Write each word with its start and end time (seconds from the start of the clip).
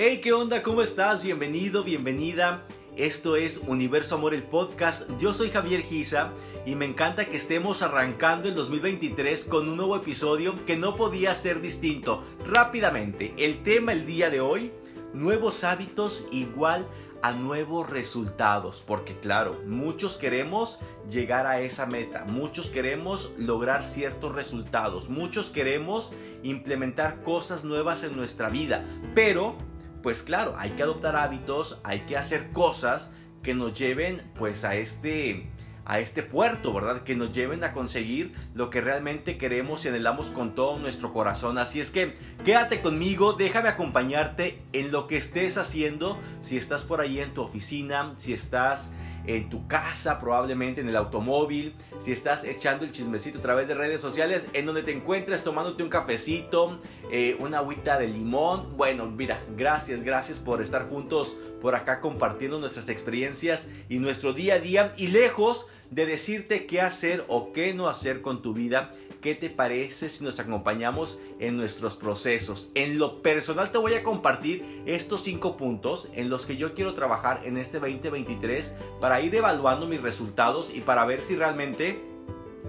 Hey, 0.00 0.20
¿qué 0.22 0.32
onda? 0.32 0.62
¿Cómo 0.62 0.82
estás? 0.82 1.24
Bienvenido, 1.24 1.82
bienvenida. 1.82 2.62
Esto 2.94 3.34
es 3.34 3.58
Universo 3.66 4.14
Amor 4.14 4.32
el 4.32 4.44
podcast. 4.44 5.10
Yo 5.18 5.34
soy 5.34 5.50
Javier 5.50 5.82
Giza 5.82 6.30
y 6.64 6.76
me 6.76 6.84
encanta 6.84 7.24
que 7.24 7.36
estemos 7.36 7.82
arrancando 7.82 8.48
el 8.48 8.54
2023 8.54 9.46
con 9.46 9.68
un 9.68 9.76
nuevo 9.76 9.96
episodio 9.96 10.54
que 10.66 10.76
no 10.76 10.94
podía 10.94 11.34
ser 11.34 11.60
distinto. 11.60 12.22
Rápidamente, 12.46 13.34
el 13.38 13.64
tema 13.64 13.92
el 13.92 14.06
día 14.06 14.30
de 14.30 14.40
hoy, 14.40 14.70
nuevos 15.14 15.64
hábitos 15.64 16.28
igual 16.30 16.86
a 17.20 17.32
nuevos 17.32 17.90
resultados, 17.90 18.84
porque 18.86 19.18
claro, 19.18 19.56
muchos 19.66 20.16
queremos 20.16 20.78
llegar 21.10 21.48
a 21.48 21.60
esa 21.60 21.86
meta, 21.86 22.24
muchos 22.24 22.68
queremos 22.68 23.32
lograr 23.36 23.84
ciertos 23.84 24.32
resultados, 24.32 25.08
muchos 25.08 25.50
queremos 25.50 26.12
implementar 26.44 27.24
cosas 27.24 27.64
nuevas 27.64 28.04
en 28.04 28.14
nuestra 28.16 28.48
vida, 28.48 28.84
pero 29.16 29.56
pues 30.02 30.22
claro, 30.22 30.54
hay 30.58 30.70
que 30.70 30.82
adoptar 30.82 31.16
hábitos, 31.16 31.80
hay 31.84 32.00
que 32.00 32.16
hacer 32.16 32.50
cosas 32.52 33.12
que 33.42 33.54
nos 33.54 33.78
lleven 33.78 34.22
pues 34.36 34.64
a 34.64 34.76
este 34.76 35.50
a 35.88 36.00
este 36.00 36.22
puerto, 36.22 36.74
¿verdad? 36.74 37.02
Que 37.02 37.16
nos 37.16 37.32
lleven 37.32 37.64
a 37.64 37.72
conseguir 37.72 38.34
lo 38.54 38.68
que 38.68 38.82
realmente 38.82 39.38
queremos 39.38 39.84
y 39.84 39.88
anhelamos 39.88 40.28
con 40.28 40.54
todo 40.54 40.78
nuestro 40.78 41.14
corazón. 41.14 41.56
Así 41.56 41.80
es 41.80 41.90
que 41.90 42.14
quédate 42.44 42.82
conmigo, 42.82 43.32
déjame 43.32 43.70
acompañarte 43.70 44.62
en 44.74 44.92
lo 44.92 45.08
que 45.08 45.16
estés 45.16 45.56
haciendo, 45.56 46.20
si 46.42 46.58
estás 46.58 46.84
por 46.84 47.00
ahí 47.00 47.20
en 47.20 47.32
tu 47.32 47.40
oficina, 47.40 48.12
si 48.18 48.34
estás 48.34 48.92
en 49.28 49.50
tu 49.50 49.68
casa, 49.68 50.18
probablemente 50.18 50.80
en 50.80 50.88
el 50.88 50.96
automóvil, 50.96 51.74
si 52.00 52.12
estás 52.12 52.44
echando 52.44 52.86
el 52.86 52.92
chismecito 52.92 53.38
a 53.38 53.42
través 53.42 53.68
de 53.68 53.74
redes 53.74 54.00
sociales, 54.00 54.48
en 54.54 54.64
donde 54.64 54.82
te 54.82 54.90
encuentres 54.90 55.44
tomándote 55.44 55.82
un 55.82 55.90
cafecito, 55.90 56.80
eh, 57.12 57.36
una 57.38 57.58
agüita 57.58 57.98
de 57.98 58.08
limón. 58.08 58.74
Bueno, 58.78 59.04
mira, 59.06 59.38
gracias, 59.54 60.02
gracias 60.02 60.38
por 60.38 60.62
estar 60.62 60.88
juntos 60.88 61.36
por 61.60 61.74
acá 61.74 62.00
compartiendo 62.00 62.58
nuestras 62.58 62.88
experiencias 62.88 63.68
y 63.90 63.98
nuestro 63.98 64.32
día 64.32 64.54
a 64.54 64.58
día 64.60 64.94
y 64.96 65.08
lejos 65.08 65.66
de 65.90 66.06
decirte 66.06 66.64
qué 66.66 66.80
hacer 66.80 67.24
o 67.28 67.52
qué 67.52 67.74
no 67.74 67.88
hacer 67.88 68.22
con 68.22 68.40
tu 68.40 68.54
vida. 68.54 68.92
¿Qué 69.20 69.34
te 69.34 69.50
parece 69.50 70.08
si 70.10 70.22
nos 70.22 70.38
acompañamos 70.38 71.18
en 71.40 71.56
nuestros 71.56 71.96
procesos? 71.96 72.70
En 72.76 73.00
lo 73.00 73.20
personal 73.20 73.72
te 73.72 73.78
voy 73.78 73.94
a 73.94 74.04
compartir 74.04 74.82
estos 74.86 75.22
cinco 75.22 75.56
puntos 75.56 76.08
en 76.14 76.30
los 76.30 76.46
que 76.46 76.56
yo 76.56 76.72
quiero 76.72 76.94
trabajar 76.94 77.42
en 77.44 77.56
este 77.56 77.80
2023 77.80 78.74
para 79.00 79.20
ir 79.20 79.34
evaluando 79.34 79.88
mis 79.88 80.00
resultados 80.00 80.72
y 80.72 80.82
para 80.82 81.04
ver 81.04 81.22
si 81.22 81.34
realmente, 81.34 82.00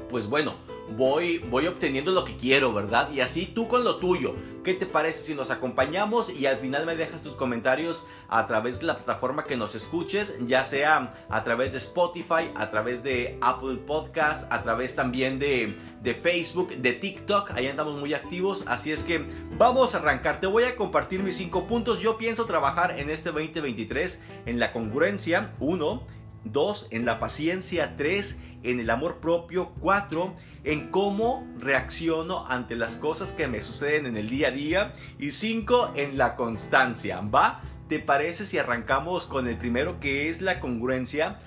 pues 0.10 0.26
bueno, 0.26 0.56
voy, 0.98 1.38
voy 1.38 1.68
obteniendo 1.68 2.12
lo 2.12 2.26
que 2.26 2.36
quiero, 2.36 2.74
¿verdad? 2.74 3.12
Y 3.12 3.22
así 3.22 3.46
tú 3.46 3.68
con 3.68 3.84
lo 3.84 3.98
tuyo. 3.98 4.34
¿Qué 4.70 4.76
te 4.76 4.86
parece 4.86 5.24
si 5.24 5.34
nos 5.34 5.50
acompañamos 5.50 6.30
y 6.30 6.46
al 6.46 6.58
final 6.58 6.86
me 6.86 6.96
dejas 6.96 7.24
tus 7.24 7.34
comentarios 7.34 8.06
a 8.28 8.46
través 8.46 8.80
de 8.80 8.86
la 8.86 8.98
plataforma 8.98 9.46
que 9.46 9.58
nos 9.58 9.74
escuches, 9.74 10.36
ya 10.46 10.64
sea 10.64 11.12
a 11.28 11.44
través 11.44 11.72
de 11.72 11.80
Spotify, 11.80 12.52
a 12.54 12.70
través 12.70 13.02
de 13.02 13.40
Apple 13.42 13.78
Podcast, 13.78 14.54
a 14.54 14.62
través 14.62 14.94
también 14.94 15.40
de, 15.40 15.76
de 16.04 16.14
Facebook, 16.14 16.70
de 16.76 16.94
TikTok, 16.94 17.50
ahí 17.50 17.66
andamos 17.66 18.00
muy 18.00 18.14
activos, 18.14 18.64
así 18.68 18.92
es 18.92 19.04
que 19.04 19.26
vamos 19.58 19.96
a 19.96 19.98
arrancar, 19.98 20.40
te 20.40 20.46
voy 20.46 20.66
a 20.66 20.76
compartir 20.76 21.24
mis 21.24 21.38
cinco 21.38 21.66
puntos, 21.66 21.98
yo 21.98 22.20
pienso 22.20 22.46
trabajar 22.46 23.00
en 23.00 23.10
este 23.10 23.32
2023 23.32 24.22
en 24.46 24.60
la 24.60 24.72
congruencia, 24.72 25.52
uno, 25.60 26.06
dos, 26.44 26.86
en 26.92 27.06
la 27.06 27.20
paciencia, 27.20 27.96
tres, 27.98 28.44
en 28.64 28.80
el 28.80 28.90
amor 28.90 29.18
propio, 29.18 29.72
cuatro, 29.80 30.34
en 30.64 30.90
cómo 30.90 31.48
reacciono 31.58 32.46
ante 32.48 32.76
las 32.76 32.96
cosas 32.96 33.32
que 33.32 33.48
me 33.48 33.62
suceden 33.62 34.06
en 34.06 34.18
el 34.18 34.30
día 34.30 34.50
a 34.50 34.52
día 34.52 34.94
y 35.18 35.32
cinco, 35.32 35.92
en 35.96 36.18
la 36.18 36.36
constancia, 36.36 37.22
¿va? 37.22 37.62
¿Te 37.88 38.00
parece 38.00 38.46
si 38.46 38.58
arrancamos 38.58 39.26
con 39.26 39.48
el 39.48 39.58
primero 39.58 40.00
que 40.00 40.30
es 40.30 40.42
la 40.42 40.60
congruencia? 40.60 41.38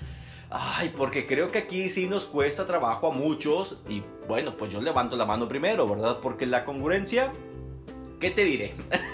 Ay, 0.49 0.93
porque 0.95 1.25
creo 1.25 1.51
que 1.51 1.59
aquí 1.59 1.89
sí 1.89 2.07
nos 2.07 2.25
cuesta 2.25 2.67
trabajo 2.67 3.07
a 3.07 3.11
muchos 3.11 3.79
y 3.89 4.03
bueno, 4.27 4.55
pues 4.57 4.71
yo 4.71 4.81
levanto 4.81 5.15
la 5.15 5.25
mano 5.25 5.47
primero, 5.47 5.87
¿verdad? 5.87 6.19
Porque 6.21 6.45
la 6.45 6.65
congruencia, 6.65 7.31
¿qué 8.19 8.29
te 8.29 8.43
diré? 8.43 8.75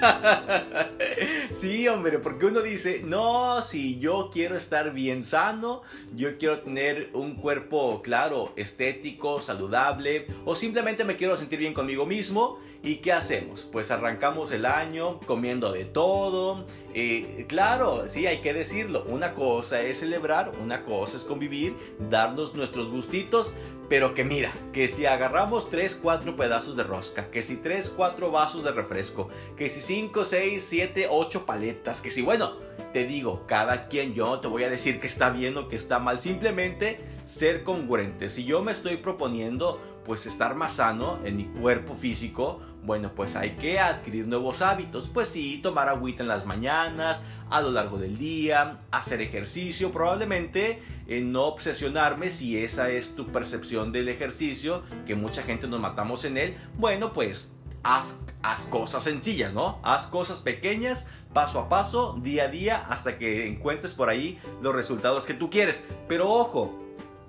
sí, 1.50 1.88
hombre, 1.88 2.18
porque 2.18 2.46
uno 2.46 2.60
dice, 2.60 3.02
no, 3.04 3.62
si 3.62 3.98
yo 3.98 4.30
quiero 4.32 4.56
estar 4.56 4.92
bien 4.92 5.24
sano, 5.24 5.82
yo 6.14 6.38
quiero 6.38 6.60
tener 6.60 7.10
un 7.12 7.36
cuerpo, 7.36 8.02
claro, 8.02 8.52
estético, 8.56 9.40
saludable, 9.40 10.26
o 10.44 10.54
simplemente 10.54 11.04
me 11.04 11.16
quiero 11.16 11.36
sentir 11.36 11.58
bien 11.58 11.74
conmigo 11.74 12.06
mismo, 12.06 12.58
¿y 12.82 12.96
qué 12.96 13.12
hacemos? 13.12 13.68
Pues 13.70 13.90
arrancamos 13.90 14.52
el 14.52 14.64
año 14.64 15.18
comiendo 15.20 15.72
de 15.72 15.84
todo. 15.84 16.66
Eh, 16.94 17.44
claro, 17.48 18.06
sí, 18.06 18.26
hay 18.26 18.38
que 18.38 18.54
decirlo, 18.54 19.04
una 19.08 19.34
cosa 19.34 19.82
es 19.82 20.00
celebrar, 20.00 20.52
una 20.62 20.84
cosa 20.84 21.16
es 21.16 21.24
convivir, 21.24 21.74
darnos 22.10 22.54
nuestros 22.54 22.88
gustitos, 22.88 23.54
pero 23.88 24.14
que 24.14 24.24
mira, 24.24 24.52
que 24.72 24.88
si 24.88 25.06
agarramos 25.06 25.70
3, 25.70 25.98
4 26.02 26.36
pedazos 26.36 26.76
de 26.76 26.82
rosca, 26.82 27.30
que 27.30 27.42
si 27.42 27.56
3, 27.56 27.90
4 27.90 28.30
vasos 28.30 28.64
de 28.64 28.72
refresco, 28.72 29.28
que 29.56 29.68
si 29.68 29.80
5, 29.80 30.24
6, 30.24 30.62
7, 30.62 31.06
8 31.10 31.46
paletas, 31.46 32.00
que 32.00 32.10
si 32.10 32.22
bueno, 32.22 32.65
te 32.92 33.06
digo, 33.06 33.46
cada 33.46 33.88
quien 33.88 34.14
yo 34.14 34.26
no 34.26 34.40
te 34.40 34.48
voy 34.48 34.64
a 34.64 34.70
decir 34.70 35.00
que 35.00 35.06
está 35.06 35.30
bien 35.30 35.56
o 35.56 35.68
que 35.68 35.76
está 35.76 35.98
mal, 35.98 36.20
simplemente 36.20 37.00
ser 37.24 37.64
congruente. 37.64 38.28
Si 38.28 38.44
yo 38.44 38.62
me 38.62 38.72
estoy 38.72 38.96
proponiendo 38.96 39.80
pues 40.04 40.26
estar 40.26 40.54
más 40.54 40.74
sano 40.74 41.18
en 41.24 41.36
mi 41.36 41.44
cuerpo 41.44 41.96
físico, 41.96 42.60
bueno, 42.86 43.10
pues 43.16 43.34
hay 43.34 43.56
que 43.56 43.80
adquirir 43.80 44.28
nuevos 44.28 44.62
hábitos. 44.62 45.08
Pues 45.08 45.28
sí, 45.28 45.58
tomar 45.60 45.88
agüita 45.88 46.22
en 46.22 46.28
las 46.28 46.46
mañanas, 46.46 47.24
a 47.50 47.60
lo 47.60 47.72
largo 47.72 47.98
del 47.98 48.16
día, 48.16 48.78
hacer 48.92 49.20
ejercicio, 49.20 49.90
probablemente 49.90 50.80
eh, 51.08 51.20
no 51.20 51.46
obsesionarme 51.46 52.30
si 52.30 52.56
esa 52.56 52.90
es 52.90 53.16
tu 53.16 53.26
percepción 53.26 53.90
del 53.90 54.08
ejercicio, 54.08 54.84
que 55.04 55.16
mucha 55.16 55.42
gente 55.42 55.66
nos 55.66 55.80
matamos 55.80 56.24
en 56.24 56.38
él. 56.38 56.56
Bueno, 56.78 57.12
pues 57.12 57.56
haz, 57.82 58.20
haz 58.42 58.66
cosas 58.66 59.02
sencillas, 59.02 59.52
¿no? 59.52 59.80
Haz 59.82 60.06
cosas 60.06 60.40
pequeñas, 60.40 61.08
paso 61.36 61.58
a 61.58 61.68
paso, 61.68 62.16
día 62.22 62.44
a 62.44 62.48
día, 62.48 62.86
hasta 62.88 63.18
que 63.18 63.46
encuentres 63.46 63.92
por 63.92 64.08
ahí 64.08 64.38
los 64.62 64.74
resultados 64.74 65.26
que 65.26 65.34
tú 65.34 65.50
quieres. 65.50 65.86
Pero 66.08 66.30
ojo, 66.30 66.82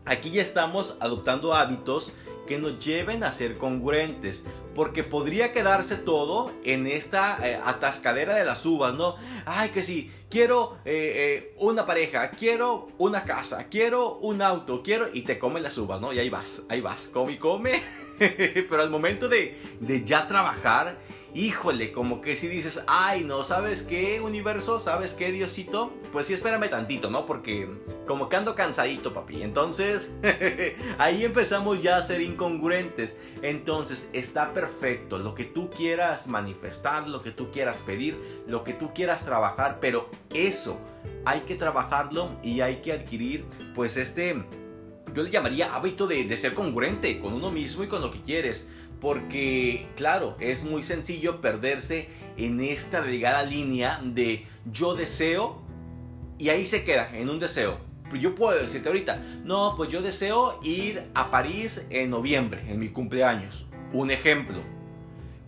aquí 0.05 0.31
ya 0.31 0.41
estamos 0.41 0.95
adoptando 1.01 1.53
hábitos 1.53 2.13
que 2.47 2.57
nos 2.57 2.79
lleven 2.79 3.25
a 3.25 3.33
ser 3.33 3.57
congruentes. 3.57 4.45
Porque 4.77 5.03
podría 5.03 5.51
quedarse 5.51 5.95
todo 5.97 6.53
en 6.63 6.85
esta 6.85 7.39
eh, 7.41 7.59
atascadera 7.65 8.35
de 8.35 8.45
las 8.45 8.63
uvas, 8.65 8.93
¿no? 8.93 9.15
Ay, 9.45 9.69
que 9.69 9.81
sí, 9.81 10.11
quiero 10.29 10.77
eh, 10.85 11.49
eh, 11.49 11.55
una 11.57 11.87
pareja, 11.87 12.29
quiero 12.29 12.87
una 12.99 13.23
casa, 13.23 13.65
quiero 13.69 14.17
un 14.19 14.43
auto, 14.43 14.83
quiero... 14.83 15.07
Y 15.11 15.23
te 15.23 15.39
comen 15.39 15.63
las 15.63 15.79
uvas, 15.79 15.99
¿no? 15.99 16.13
Y 16.13 16.19
ahí 16.19 16.29
vas, 16.29 16.61
ahí 16.69 16.79
vas, 16.79 17.09
come 17.11 17.33
y 17.33 17.37
come. 17.37 17.71
Pero 18.19 18.81
al 18.81 18.91
momento 18.91 19.27
de, 19.27 19.59
de 19.79 20.05
ya 20.05 20.27
trabajar 20.27 20.97
híjole, 21.37 21.91
como 21.91 22.21
que 22.21 22.35
si 22.35 22.47
dices, 22.47 22.83
ay, 22.87 23.23
no, 23.23 23.43
¿sabes 23.43 23.83
qué, 23.83 24.21
universo? 24.21 24.79
¿Sabes 24.79 25.13
qué, 25.13 25.31
Diosito? 25.31 25.93
Pues 26.11 26.25
sí, 26.25 26.33
espérame 26.33 26.69
tantito, 26.69 27.11
¿no? 27.11 27.25
Porque 27.25 27.69
como 28.07 28.27
que 28.27 28.35
ando 28.35 28.55
cansadito, 28.55 29.13
papi. 29.13 29.43
Entonces, 29.43 30.15
ahí 30.97 31.23
empezamos 31.23 31.81
ya 31.81 31.97
a 31.97 32.01
ser 32.01 32.21
incongruentes. 32.21 33.17
Entonces, 33.41 34.09
está 34.13 34.53
perfecto. 34.53 34.66
Lo 35.19 35.35
que 35.35 35.43
tú 35.43 35.69
quieras 35.69 36.27
manifestar, 36.27 37.07
lo 37.07 37.21
que 37.21 37.31
tú 37.31 37.51
quieras 37.51 37.77
pedir, 37.85 38.17
lo 38.47 38.63
que 38.63 38.73
tú 38.73 38.93
quieras 38.93 39.25
trabajar, 39.25 39.79
pero 39.79 40.09
eso 40.33 40.79
hay 41.25 41.41
que 41.41 41.55
trabajarlo 41.55 42.31
y 42.43 42.61
hay 42.61 42.77
que 42.77 42.93
adquirir, 42.93 43.45
pues, 43.75 43.97
este 43.97 44.43
yo 45.13 45.23
le 45.23 45.31
llamaría 45.31 45.73
hábito 45.73 46.05
de, 46.05 46.25
de, 46.25 46.37
ser 46.37 46.53
congruente 46.53 47.19
con 47.19 47.33
uno 47.33 47.49
mismo 47.49 47.83
y 47.83 47.87
con 47.87 48.01
lo 48.01 48.11
que 48.11 48.21
quieres. 48.21 48.69
Porque, 49.01 49.87
claro, 49.95 50.35
es 50.39 50.63
muy 50.63 50.83
sencillo 50.83 51.41
perderse 51.41 52.09
en 52.35 52.59
esta 52.61 53.01
delgada 53.01 53.43
línea 53.43 53.99
de 54.03 54.45
yo 54.71 54.95
deseo 54.95 55.61
y 56.37 56.49
ahí 56.49 56.65
se 56.65 56.83
queda, 56.83 57.15
en 57.15 57.29
un 57.29 57.39
deseo. 57.39 57.79
Yo 58.19 58.35
puedo 58.35 58.57
decirte 58.59 58.87
ahorita, 58.87 59.21
no, 59.43 59.73
pues 59.75 59.89
yo 59.89 60.01
deseo 60.01 60.59
ir 60.63 61.03
a 61.13 61.29
París 61.29 61.87
en 61.89 62.09
noviembre, 62.09 62.63
en 62.67 62.79
mi 62.79 62.89
cumpleaños. 62.89 63.67
Un 63.93 64.11
ejemplo. 64.11 64.57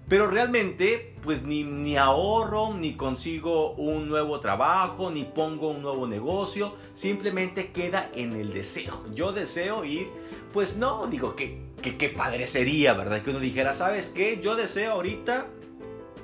Pero 0.08 0.28
realmente, 0.28 1.16
pues 1.22 1.44
ni, 1.44 1.64
ni 1.64 1.96
ahorro, 1.96 2.74
ni 2.74 2.94
consigo 2.94 3.74
un 3.74 4.10
nuevo 4.10 4.40
trabajo, 4.40 5.12
ni 5.12 5.24
pongo 5.24 5.70
un 5.70 5.84
nuevo 5.84 6.08
negocio. 6.08 6.76
Simplemente 6.96 7.72
queda 7.72 8.10
en 8.16 8.34
el 8.34 8.52
deseo. 8.52 9.06
Yo 9.14 9.32
deseo 9.34 9.86
ir, 9.86 10.08
pues 10.52 10.78
no, 10.78 11.06
digo 11.08 11.36
que 11.36 11.70
qué 11.82 12.10
padre 12.10 12.48
sería, 12.48 12.94
¿verdad? 12.94 13.22
Que 13.22 13.30
uno 13.30 13.40
dijera, 13.40 13.74
¿sabes 13.74 14.10
qué? 14.10 14.40
Yo 14.42 14.56
deseo 14.56 14.94
ahorita 14.94 15.48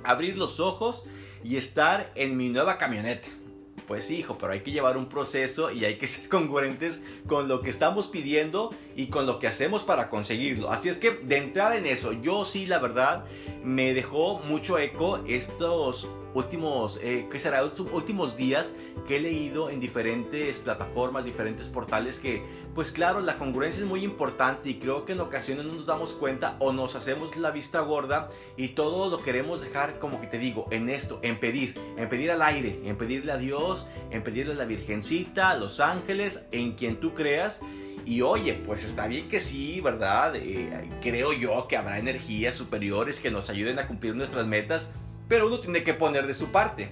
abrir 0.04 0.38
los 0.38 0.60
ojos 0.60 1.06
y 1.44 1.58
estar 1.58 2.12
en 2.16 2.38
mi 2.38 2.50
nueva 2.50 2.78
camioneta. 2.78 3.28
Pues 3.88 4.10
hijo, 4.10 4.38
pero 4.40 4.54
hay 4.54 4.62
que 4.62 4.72
llevar 4.72 4.98
un 4.98 5.08
proceso 5.08 5.72
y 5.72 5.86
hay 5.86 5.98
que 5.98 6.08
ser 6.08 6.28
congruentes 6.30 7.04
con 7.28 7.48
lo 7.48 7.62
que 7.62 7.70
estamos 7.70 8.08
pidiendo 8.08 8.74
y 8.96 9.08
con 9.08 9.26
lo 9.26 9.40
que 9.40 9.48
hacemos 9.48 9.84
para 9.84 10.10
conseguirlo. 10.10 10.72
Así 10.72 10.90
es 10.90 10.98
que 11.00 11.12
de 11.12 11.38
entrada 11.38 11.78
en 11.78 11.86
eso, 11.86 12.14
yo 12.14 12.46
sí, 12.46 12.66
la 12.66 12.80
verdad, 12.80 13.26
me 13.64 13.94
dejó 13.94 14.40
mucho 14.40 14.78
eco 14.80 15.20
estos 15.28 16.08
últimos, 16.34 17.00
eh, 17.02 17.28
¿qué 17.32 17.40
será? 17.40 17.64
Últimos 17.64 18.36
días 18.36 18.76
que 19.08 19.18
he 19.18 19.20
leído 19.22 19.70
en 19.70 19.80
diferentes 19.80 20.60
plataformas, 20.60 21.24
diferentes 21.24 21.68
portales 21.68 22.20
que, 22.20 22.44
pues 22.74 22.92
claro, 22.92 23.22
la 23.22 23.38
congruencia 23.38 23.84
es 23.84 23.90
muy 23.90 24.04
importante 24.04 24.70
y 24.70 24.76
creo 24.76 25.06
que 25.06 25.14
en 25.14 25.22
ocasiones 25.22 25.66
no 25.66 25.74
nos 25.74 25.86
damos 25.86 26.12
cuenta 26.14 26.58
o 26.60 26.74
nos 26.74 26.96
hacemos 26.96 27.38
la 27.38 27.52
vista 27.52 27.80
gorda 27.80 28.30
y 28.58 28.70
todo 28.70 29.10
lo 29.10 29.24
queremos 29.24 29.62
dejar, 29.62 30.00
como 30.00 30.20
que 30.20 30.28
te 30.28 30.38
digo, 30.38 30.68
en 30.72 30.90
esto, 30.90 31.20
en 31.22 31.40
pedir, 31.40 31.80
en 31.98 32.10
pedir 32.10 32.32
al 32.32 32.42
aire, 32.42 32.82
en 32.84 32.98
pedirle 32.98 33.32
a 33.32 33.38
Dios, 33.38 33.88
en 34.12 34.24
pedirle 34.24 34.54
a 34.54 34.58
la 34.58 34.66
Virgencita, 34.66 35.52
a 35.52 35.58
los 35.58 35.80
ángeles, 35.80 36.46
en 36.52 36.74
quien 36.74 37.00
tú 37.00 37.14
creas. 37.14 37.62
Y 38.06 38.22
oye, 38.22 38.54
pues 38.54 38.84
está 38.84 39.08
bien 39.08 39.28
que 39.28 39.40
sí, 39.40 39.82
¿verdad? 39.82 40.36
Eh, 40.36 40.90
creo 41.02 41.34
yo 41.34 41.68
que 41.68 41.76
habrá 41.76 41.98
energías 41.98 42.54
superiores 42.54 43.20
que 43.20 43.32
nos 43.32 43.50
ayuden 43.50 43.80
a 43.80 43.88
cumplir 43.88 44.16
nuestras 44.16 44.46
metas, 44.46 44.92
pero 45.28 45.48
uno 45.48 45.60
tiene 45.60 45.84
que 45.84 45.96
poner 45.96 46.28
de 46.28 46.36
su 46.36 46.52
parte. 46.52 46.92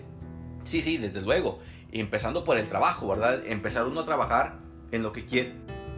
Sí, 0.64 0.82
sí, 0.82 0.98
desde 0.98 1.22
luego. 1.22 1.60
Empezando 1.92 2.44
por 2.44 2.58
el 2.58 2.68
trabajo, 2.68 3.08
¿verdad? 3.08 3.46
Empezar 3.46 3.86
uno 3.86 4.02
a 4.02 4.06
trabajar 4.06 4.56
en 4.92 5.04
lo 5.04 5.14
que 5.14 5.26
quiere. 5.26 5.54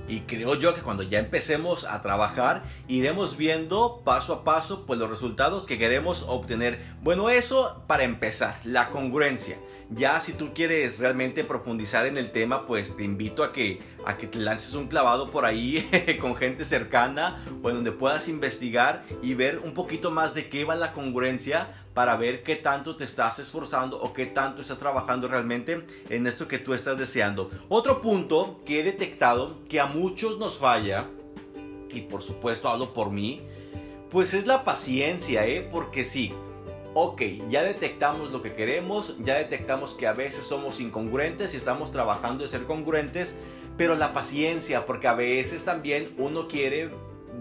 Y 0.08 0.22
creo 0.22 0.56
yo 0.56 0.76
que 0.76 0.82
cuando 0.82 1.04
ya 1.04 1.20
empecemos 1.20 1.86
a 1.86 2.02
trabajar, 2.02 2.64
iremos 2.88 3.38
viendo 3.38 4.02
paso 4.04 4.34
a 4.34 4.44
paso 4.44 4.86
pues 4.86 5.00
los 5.00 5.10
resultados 5.10 5.66
que 5.66 5.80
queremos 5.80 6.26
obtener. 6.28 6.80
Bueno, 7.02 7.30
eso 7.30 7.84
para 7.88 8.04
empezar, 8.04 8.60
la 8.66 8.90
congruencia. 8.90 9.58
Ya 9.92 10.20
si 10.20 10.34
tú 10.34 10.52
quieres 10.54 10.98
realmente 10.98 11.44
profundizar 11.44 12.08
en 12.08 12.18
el 12.18 12.32
tema, 12.32 12.66
pues 12.66 12.98
te 12.98 13.04
invito 13.04 13.44
a 13.44 13.54
que, 13.54 13.80
a 14.06 14.18
que 14.18 14.26
te 14.26 14.40
lances 14.40 14.74
un 14.74 14.88
clavado 14.88 15.30
por 15.30 15.46
ahí 15.46 15.88
con 16.22 16.36
gente 16.36 16.66
cercana 16.66 17.46
o 17.62 17.70
en 17.70 17.76
donde 17.76 17.92
puedas 17.92 18.28
investigar 18.28 19.06
y 19.22 19.36
ver 19.36 19.60
un 19.60 19.74
poquito 19.74 20.10
más 20.10 20.34
de 20.34 20.50
qué 20.50 20.66
va 20.66 20.76
la 20.76 20.92
congruencia 20.92 21.68
para 21.94 22.18
ver 22.18 22.44
qué 22.44 22.56
tanto 22.56 22.96
te 22.96 23.04
estás 23.04 23.38
esforzando 23.40 24.02
o 24.02 24.12
qué 24.12 24.26
tanto 24.26 24.62
estás 24.62 24.80
trabajando 24.80 25.28
realmente 25.28 25.86
en 26.10 26.26
esto 26.26 26.48
que 26.48 26.58
tú 26.58 26.74
estás 26.74 26.98
deseando. 26.98 27.50
Otro 27.70 28.02
punto 28.02 28.62
que 28.66 28.80
he 28.80 28.84
detectado 28.84 29.64
que 29.70 29.80
a 29.80 29.86
muchos 29.86 30.40
nos 30.40 30.58
falla, 30.58 31.06
y 31.92 32.02
por 32.02 32.24
supuesto 32.24 32.70
hablo 32.70 32.94
por 32.94 33.12
mí, 33.12 33.42
pues 34.10 34.34
es 34.34 34.46
la 34.46 34.66
paciencia, 34.66 35.48
¿eh? 35.48 35.68
Porque 35.72 36.04
sí, 36.04 36.34
ok, 36.96 37.22
ya 37.50 37.62
detectamos 37.62 38.32
lo 38.32 38.42
que 38.42 38.54
queremos, 38.54 39.18
ya 39.20 39.36
detectamos 39.36 39.96
que 39.96 40.08
a 40.08 40.14
veces 40.14 40.46
somos 40.46 40.80
incongruentes 40.80 41.54
y 41.54 41.58
estamos 41.58 41.92
trabajando 41.92 42.44
de 42.44 42.50
ser 42.50 42.64
congruentes, 42.64 43.38
pero 43.78 43.96
la 43.96 44.14
paciencia, 44.14 44.86
porque 44.86 45.10
a 45.10 45.14
veces 45.14 45.66
también 45.66 46.16
uno 46.18 46.48
quiere 46.48 46.90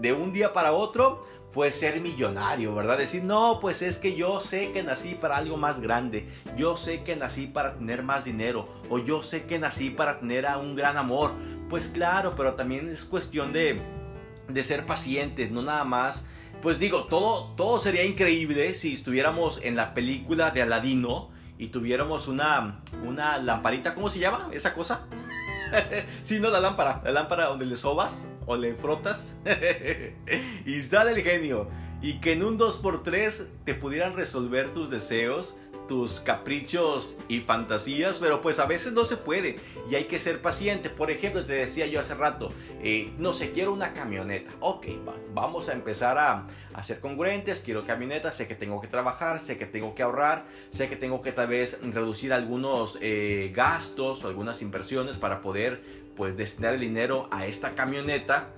de 0.01 0.11
un 0.11 0.33
día 0.33 0.51
para 0.51 0.73
otro, 0.73 1.25
pues 1.53 1.73
ser 1.73 2.01
millonario, 2.01 2.75
¿verdad? 2.75 2.97
Decir, 2.97 3.23
no, 3.23 3.59
pues 3.61 3.81
es 3.81 3.97
que 3.97 4.13
yo 4.13 4.41
sé 4.41 4.73
que 4.73 4.83
nací 4.83 5.15
para 5.15 5.37
algo 5.37 5.55
más 5.55 5.79
grande, 5.79 6.27
yo 6.57 6.75
sé 6.75 7.03
que 7.03 7.15
nací 7.15 7.47
para 7.47 7.75
tener 7.75 8.03
más 8.03 8.25
dinero, 8.25 8.67
o 8.89 8.99
yo 8.99 9.21
sé 9.21 9.45
que 9.45 9.57
nací 9.57 9.89
para 9.89 10.19
tener 10.19 10.47
a 10.47 10.57
un 10.57 10.75
gran 10.75 10.97
amor. 10.97 11.31
Pues 11.69 11.87
claro, 11.87 12.33
pero 12.35 12.55
también 12.55 12.89
es 12.89 13.05
cuestión 13.05 13.53
de, 13.53 13.79
de 14.49 14.63
ser 14.63 14.85
pacientes, 14.85 15.49
no 15.49 15.61
nada 15.61 15.85
más 15.85 16.25
pues 16.65 16.79
digo, 16.79 17.03
todo, 17.03 17.53
todo 17.55 17.77
sería 17.77 18.03
increíble 18.05 18.73
si 18.73 18.93
estuviéramos 18.93 19.59
en 19.61 19.75
la 19.75 19.93
película 19.93 20.49
de 20.49 20.63
Aladino 20.63 21.29
y 21.59 21.67
tuviéramos 21.67 22.27
una, 22.27 22.81
una 23.05 23.37
lamparita, 23.37 23.93
¿cómo 23.93 24.09
se 24.09 24.17
llama 24.17 24.49
esa 24.51 24.73
cosa? 24.73 25.05
sí, 26.23 26.39
no, 26.39 26.49
la 26.49 26.59
lámpara, 26.59 27.03
la 27.05 27.11
lámpara 27.11 27.45
donde 27.45 27.67
le 27.67 27.75
sobas 27.75 28.29
o 28.47 28.57
le 28.57 28.73
frotas 28.73 29.37
y 30.65 30.81
sale 30.81 31.11
el 31.11 31.21
genio. 31.21 31.69
Y 32.01 32.13
que 32.13 32.33
en 32.33 32.43
un 32.43 32.57
2x3 32.57 33.45
te 33.63 33.75
pudieran 33.75 34.15
resolver 34.15 34.73
tus 34.73 34.89
deseos 34.89 35.57
tus 35.87 36.19
caprichos 36.19 37.17
y 37.27 37.41
fantasías, 37.41 38.19
pero 38.19 38.41
pues 38.41 38.59
a 38.59 38.65
veces 38.65 38.93
no 38.93 39.05
se 39.05 39.17
puede 39.17 39.59
y 39.89 39.95
hay 39.95 40.05
que 40.05 40.19
ser 40.19 40.41
paciente. 40.41 40.89
Por 40.89 41.11
ejemplo, 41.11 41.43
te 41.43 41.53
decía 41.53 41.87
yo 41.87 41.99
hace 41.99 42.15
rato, 42.15 42.51
eh, 42.81 43.11
no 43.17 43.33
sé, 43.33 43.51
quiero 43.51 43.73
una 43.73 43.93
camioneta. 43.93 44.51
Ok, 44.59 44.87
vamos 45.33 45.69
a 45.69 45.73
empezar 45.73 46.17
a, 46.17 46.47
ser 46.83 46.99
congruentes, 46.99 47.61
quiero 47.61 47.85
camioneta, 47.85 48.31
sé 48.31 48.47
que 48.47 48.55
tengo 48.55 48.81
que 48.81 48.87
trabajar, 48.87 49.39
sé 49.39 49.57
que 49.57 49.65
tengo 49.65 49.95
que 49.95 50.03
ahorrar, 50.03 50.45
sé 50.71 50.89
que 50.89 50.95
tengo 50.95 51.21
que 51.21 51.31
tal 51.31 51.47
vez 51.47 51.79
reducir 51.81 52.33
algunos 52.33 52.97
eh, 53.01 53.51
gastos 53.55 54.23
o 54.23 54.27
algunas 54.27 54.61
inversiones 54.61 55.17
para 55.17 55.41
poder 55.41 55.81
pues 56.17 56.37
destinar 56.37 56.73
el 56.73 56.81
dinero 56.81 57.27
a 57.31 57.45
esta 57.45 57.71
camioneta 57.71 58.49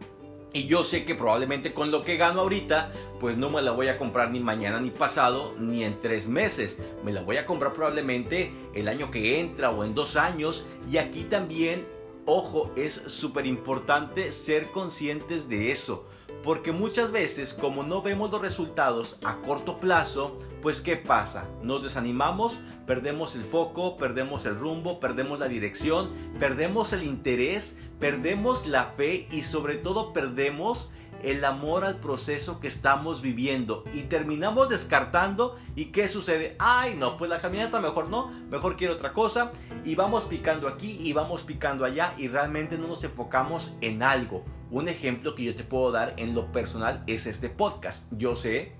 y 0.53 0.65
yo 0.65 0.83
sé 0.83 1.05
que 1.05 1.13
probablemente 1.13 1.73
con 1.73 1.91
lo 1.91 2.03
que 2.03 2.17
gano 2.17 2.41
ahorita, 2.41 2.91
pues 3.19 3.37
no 3.37 3.49
me 3.49 3.61
la 3.61 3.71
voy 3.71 3.89
a 3.89 3.97
comprar 3.97 4.31
ni 4.31 4.39
mañana 4.39 4.79
ni 4.79 4.89
pasado, 4.89 5.53
ni 5.59 5.83
en 5.83 6.01
tres 6.01 6.27
meses. 6.27 6.81
Me 7.03 7.11
la 7.11 7.21
voy 7.21 7.37
a 7.37 7.45
comprar 7.45 7.73
probablemente 7.73 8.51
el 8.73 8.87
año 8.87 9.11
que 9.11 9.39
entra 9.39 9.71
o 9.71 9.83
en 9.83 9.93
dos 9.93 10.15
años. 10.15 10.65
Y 10.89 10.97
aquí 10.97 11.25
también, 11.25 11.85
ojo, 12.25 12.71
es 12.75 12.93
súper 13.07 13.45
importante 13.45 14.31
ser 14.31 14.67
conscientes 14.71 15.49
de 15.49 15.71
eso. 15.71 16.07
Porque 16.43 16.71
muchas 16.71 17.11
veces, 17.11 17.53
como 17.53 17.83
no 17.83 18.01
vemos 18.01 18.31
los 18.31 18.41
resultados 18.41 19.17
a 19.23 19.37
corto 19.41 19.79
plazo, 19.79 20.39
pues 20.61 20.81
¿qué 20.81 20.95
pasa? 20.95 21.49
Nos 21.61 21.83
desanimamos, 21.83 22.59
perdemos 22.85 23.35
el 23.35 23.43
foco, 23.43 23.97
perdemos 23.97 24.45
el 24.45 24.57
rumbo, 24.57 24.99
perdemos 24.99 25.39
la 25.39 25.47
dirección, 25.47 26.09
perdemos 26.39 26.93
el 26.93 27.03
interés, 27.03 27.79
perdemos 27.99 28.67
la 28.67 28.85
fe 28.85 29.27
y 29.31 29.41
sobre 29.41 29.75
todo 29.75 30.13
perdemos 30.13 30.93
el 31.23 31.43
amor 31.45 31.83
al 31.83 31.99
proceso 31.99 32.59
que 32.59 32.67
estamos 32.67 33.21
viviendo. 33.21 33.83
Y 33.93 34.03
terminamos 34.03 34.69
descartando 34.69 35.57
y 35.75 35.85
qué 35.85 36.07
sucede 36.07 36.55
ay 36.59 36.95
no 36.97 37.17
pues 37.17 37.29
la 37.29 37.41
camioneta 37.41 37.79
mejor 37.79 38.09
no 38.09 38.31
mejor 38.49 38.77
quiero 38.77 38.93
otra 38.93 39.13
cosa. 39.13 39.51
Y 39.83 39.95
vamos 39.95 40.25
picando 40.25 40.67
aquí 40.67 40.97
y 40.99 41.13
vamos 41.13 41.43
picando 41.43 41.85
allá 41.85 42.13
y 42.17 42.27
realmente 42.27 42.77
no 42.77 42.87
nos 42.87 43.03
enfocamos 43.03 43.73
en 43.81 44.03
algo. 44.03 44.43
Un 44.69 44.89
ejemplo 44.89 45.33
que 45.33 45.45
yo 45.45 45.55
te 45.55 45.63
puedo 45.63 45.91
dar 45.91 46.13
en 46.17 46.35
lo 46.35 46.51
personal 46.51 47.03
es 47.07 47.25
este 47.25 47.49
podcast. 47.49 48.11
Yo 48.11 48.35
sé 48.35 48.73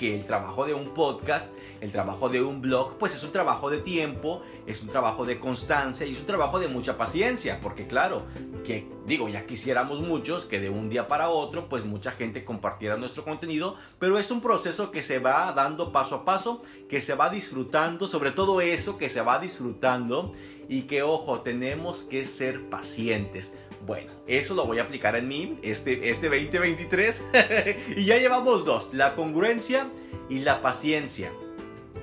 que 0.00 0.16
el 0.16 0.24
trabajo 0.24 0.64
de 0.64 0.72
un 0.72 0.94
podcast, 0.94 1.54
el 1.82 1.92
trabajo 1.92 2.30
de 2.30 2.42
un 2.42 2.62
blog, 2.62 2.96
pues 2.96 3.14
es 3.14 3.22
un 3.22 3.32
trabajo 3.32 3.68
de 3.68 3.78
tiempo, 3.78 4.40
es 4.66 4.82
un 4.82 4.88
trabajo 4.88 5.26
de 5.26 5.38
constancia 5.38 6.06
y 6.06 6.12
es 6.12 6.20
un 6.20 6.26
trabajo 6.26 6.58
de 6.58 6.68
mucha 6.68 6.96
paciencia, 6.96 7.60
porque 7.62 7.86
claro, 7.86 8.22
que 8.64 8.88
digo, 9.06 9.28
ya 9.28 9.44
quisiéramos 9.44 10.00
muchos 10.00 10.46
que 10.46 10.58
de 10.58 10.70
un 10.70 10.88
día 10.88 11.06
para 11.06 11.28
otro, 11.28 11.68
pues 11.68 11.84
mucha 11.84 12.12
gente 12.12 12.46
compartiera 12.46 12.96
nuestro 12.96 13.24
contenido, 13.24 13.76
pero 13.98 14.18
es 14.18 14.30
un 14.30 14.40
proceso 14.40 14.90
que 14.90 15.02
se 15.02 15.18
va 15.18 15.52
dando 15.52 15.92
paso 15.92 16.14
a 16.14 16.24
paso, 16.24 16.62
que 16.88 17.02
se 17.02 17.14
va 17.14 17.28
disfrutando, 17.28 18.08
sobre 18.08 18.32
todo 18.32 18.62
eso, 18.62 18.96
que 18.96 19.10
se 19.10 19.20
va 19.20 19.38
disfrutando 19.38 20.32
y 20.66 20.82
que, 20.82 21.02
ojo, 21.02 21.42
tenemos 21.42 22.04
que 22.04 22.24
ser 22.24 22.70
pacientes. 22.70 23.54
Bueno, 23.86 24.12
eso 24.26 24.54
lo 24.54 24.66
voy 24.66 24.78
a 24.78 24.82
aplicar 24.82 25.16
en 25.16 25.28
mí 25.28 25.56
este, 25.62 26.10
este 26.10 26.28
2023. 26.28 27.26
y 27.96 28.04
ya 28.04 28.18
llevamos 28.18 28.64
dos, 28.64 28.92
la 28.92 29.14
congruencia 29.14 29.88
y 30.28 30.40
la 30.40 30.60
paciencia. 30.60 31.32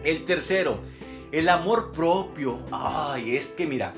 El 0.04 0.26
tercero, 0.26 0.80
el 1.32 1.50
amor 1.50 1.92
propio. 1.92 2.60
Ay, 2.72 3.36
es 3.36 3.50
que 3.50 3.66
mira, 3.66 3.94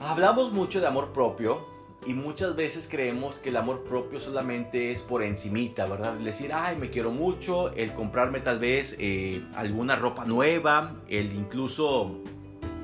hablamos 0.00 0.52
mucho 0.52 0.80
de 0.80 0.86
amor 0.86 1.12
propio 1.12 1.66
y 2.06 2.14
muchas 2.14 2.56
veces 2.56 2.88
creemos 2.90 3.38
que 3.38 3.50
el 3.50 3.56
amor 3.56 3.84
propio 3.84 4.20
solamente 4.20 4.90
es 4.90 5.02
por 5.02 5.22
encimita, 5.22 5.86
¿verdad? 5.86 6.16
El 6.16 6.24
decir, 6.24 6.52
ay, 6.52 6.76
me 6.76 6.90
quiero 6.90 7.10
mucho, 7.10 7.72
el 7.74 7.94
comprarme 7.94 8.40
tal 8.40 8.58
vez 8.58 8.96
eh, 8.98 9.42
alguna 9.54 9.96
ropa 9.96 10.24
nueva, 10.24 10.96
el 11.08 11.32
incluso 11.32 12.22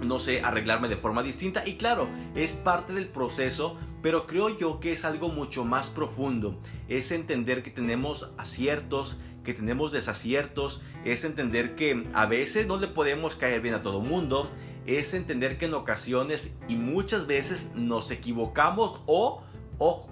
no 0.03 0.19
sé, 0.19 0.43
arreglarme 0.43 0.89
de 0.89 0.97
forma 0.97 1.23
distinta. 1.23 1.67
Y 1.67 1.75
claro, 1.75 2.09
es 2.35 2.55
parte 2.55 2.93
del 2.93 3.09
proceso, 3.09 3.77
pero 4.03 4.27
creo 4.27 4.57
yo 4.57 4.81
que 4.81 4.93
es 4.93 5.05
algo 5.05 5.29
mucho 5.29 5.65
más 5.65 5.89
profundo. 5.89 6.59
Es 6.89 7.13
entender 7.13 7.63
que 7.63 7.71
tenemos 7.71 8.33
aciertos, 8.39 9.19
que 9.45 9.55
tenemos 9.55 9.93
desaciertos, 9.93 10.83
es 11.05 11.25
entender 11.25 11.75
que 11.75 12.07
a 12.13 12.27
veces 12.27 12.67
no 12.67 12.77
le 12.77 12.89
podemos 12.89 13.35
caer 13.35 13.61
bien 13.61 13.75
a 13.75 13.83
todo 13.83 14.01
mundo, 14.01 14.51
es 14.87 15.15
entender 15.15 15.59
que 15.59 15.67
en 15.67 15.75
ocasiones 15.75 16.57
y 16.69 16.77
muchas 16.77 17.27
veces 17.27 17.73
nos 17.75 18.11
equivocamos 18.11 19.01
o, 19.07 19.43
o 19.79 20.07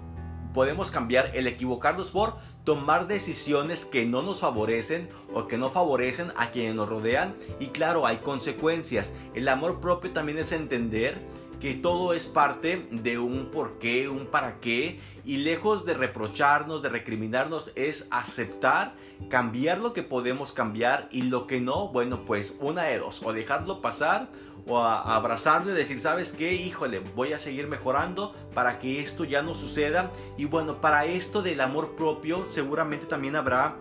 podemos 0.53 0.91
cambiar 0.91 1.35
el 1.35 1.47
equivocarnos 1.47 2.09
por 2.09 2.37
tomar 2.63 3.07
decisiones 3.07 3.85
que 3.85 4.05
no 4.05 4.23
nos 4.23 4.39
favorecen 4.39 5.07
o 5.33 5.47
que 5.47 5.57
no 5.57 5.69
favorecen 5.69 6.31
a 6.35 6.49
quienes 6.51 6.75
nos 6.75 6.89
rodean 6.89 7.35
y 7.59 7.67
claro, 7.67 8.05
hay 8.05 8.17
consecuencias. 8.17 9.13
El 9.35 9.47
amor 9.49 9.79
propio 9.79 10.11
también 10.11 10.37
es 10.39 10.51
entender 10.51 11.21
que 11.59 11.73
todo 11.73 12.13
es 12.13 12.27
parte 12.27 12.87
de 12.91 13.17
un 13.19 13.49
por 13.51 13.79
qué, 13.79 14.09
un 14.09 14.27
para 14.27 14.59
qué, 14.59 14.99
y 15.25 15.37
lejos 15.37 15.85
de 15.85 15.93
reprocharnos, 15.93 16.81
de 16.81 16.89
recriminarnos, 16.89 17.71
es 17.75 18.07
aceptar, 18.11 18.93
cambiar 19.29 19.79
lo 19.79 19.93
que 19.93 20.03
podemos 20.03 20.51
cambiar 20.51 21.09
y 21.11 21.23
lo 21.23 21.47
que 21.47 21.59
no, 21.59 21.89
bueno, 21.89 22.23
pues 22.25 22.57
una 22.59 22.83
de 22.83 22.99
dos, 22.99 23.23
o 23.23 23.33
dejarlo 23.33 23.81
pasar 23.81 24.29
o 24.67 24.79
a, 24.79 25.15
abrazarlo 25.15 25.73
decir, 25.73 25.99
¿sabes 25.99 26.31
qué? 26.31 26.53
Híjole, 26.53 26.99
voy 27.15 27.33
a 27.33 27.39
seguir 27.39 27.67
mejorando 27.67 28.35
para 28.53 28.79
que 28.79 29.01
esto 29.01 29.23
ya 29.23 29.41
no 29.41 29.55
suceda. 29.55 30.11
Y 30.37 30.45
bueno, 30.45 30.81
para 30.81 31.05
esto 31.05 31.41
del 31.41 31.61
amor 31.61 31.95
propio 31.95 32.45
seguramente 32.45 33.05
también 33.05 33.35
habrá 33.35 33.77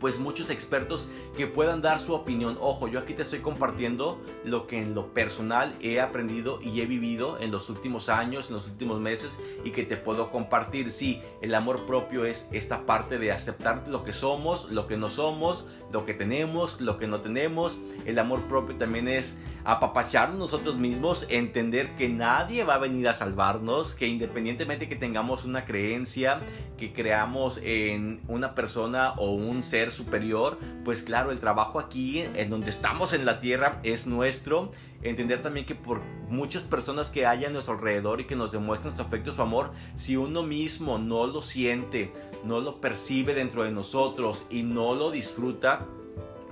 pues 0.00 0.18
muchos 0.18 0.50
expertos 0.50 1.08
que 1.36 1.46
puedan 1.46 1.82
dar 1.82 2.00
su 2.00 2.14
opinión. 2.14 2.58
Ojo, 2.60 2.88
yo 2.88 3.00
aquí 3.00 3.14
te 3.14 3.22
estoy 3.22 3.40
compartiendo 3.40 4.20
lo 4.44 4.66
que 4.66 4.78
en 4.78 4.94
lo 4.94 5.12
personal 5.12 5.74
he 5.80 6.00
aprendido 6.00 6.60
y 6.62 6.80
he 6.80 6.86
vivido 6.86 7.38
en 7.40 7.50
los 7.50 7.68
últimos 7.70 8.08
años, 8.08 8.48
en 8.48 8.54
los 8.54 8.66
últimos 8.66 9.00
meses 9.00 9.38
y 9.64 9.70
que 9.70 9.84
te 9.84 9.96
puedo 9.96 10.30
compartir. 10.30 10.90
Sí, 10.90 11.22
el 11.42 11.54
amor 11.54 11.86
propio 11.86 12.24
es 12.24 12.48
esta 12.52 12.86
parte 12.86 13.18
de 13.18 13.32
aceptar 13.32 13.86
lo 13.88 14.04
que 14.04 14.12
somos, 14.12 14.70
lo 14.70 14.86
que 14.86 14.96
no 14.96 15.10
somos, 15.10 15.66
lo 15.92 16.04
que 16.04 16.14
tenemos, 16.14 16.80
lo 16.80 16.98
que 16.98 17.06
no 17.06 17.20
tenemos. 17.20 17.78
El 18.06 18.18
amor 18.18 18.42
propio 18.42 18.76
también 18.76 19.08
es 19.08 19.38
apapacharnos 19.68 20.38
nosotros 20.38 20.78
mismos, 20.78 21.26
entender 21.28 21.94
que 21.96 22.08
nadie 22.08 22.64
va 22.64 22.76
a 22.76 22.78
venir 22.78 23.06
a 23.06 23.12
salvarnos, 23.12 23.94
que 23.94 24.06
independientemente 24.06 24.88
que 24.88 24.96
tengamos 24.96 25.44
una 25.44 25.66
creencia, 25.66 26.40
que 26.78 26.94
creamos 26.94 27.60
en 27.62 28.22
una 28.28 28.54
persona 28.54 29.12
o 29.18 29.32
un 29.32 29.62
ser 29.62 29.92
superior, 29.92 30.58
pues 30.86 31.02
claro, 31.02 31.32
el 31.32 31.38
trabajo 31.38 31.78
aquí 31.78 32.20
en 32.20 32.48
donde 32.48 32.70
estamos 32.70 33.12
en 33.12 33.26
la 33.26 33.42
tierra 33.42 33.78
es 33.82 34.06
nuestro. 34.06 34.70
Entender 35.02 35.42
también 35.42 35.66
que 35.66 35.74
por 35.74 36.00
muchas 36.30 36.62
personas 36.62 37.10
que 37.10 37.26
hay 37.26 37.44
a 37.44 37.50
nuestro 37.50 37.74
alrededor 37.74 38.22
y 38.22 38.26
que 38.26 38.36
nos 38.36 38.52
demuestran 38.52 38.96
su 38.96 39.02
afecto, 39.02 39.32
su 39.32 39.42
amor, 39.42 39.72
si 39.96 40.16
uno 40.16 40.42
mismo 40.44 40.96
no 40.96 41.26
lo 41.26 41.42
siente, 41.42 42.10
no 42.42 42.60
lo 42.60 42.80
percibe 42.80 43.34
dentro 43.34 43.64
de 43.64 43.70
nosotros 43.70 44.46
y 44.48 44.62
no 44.62 44.94
lo 44.94 45.10
disfruta, 45.10 45.86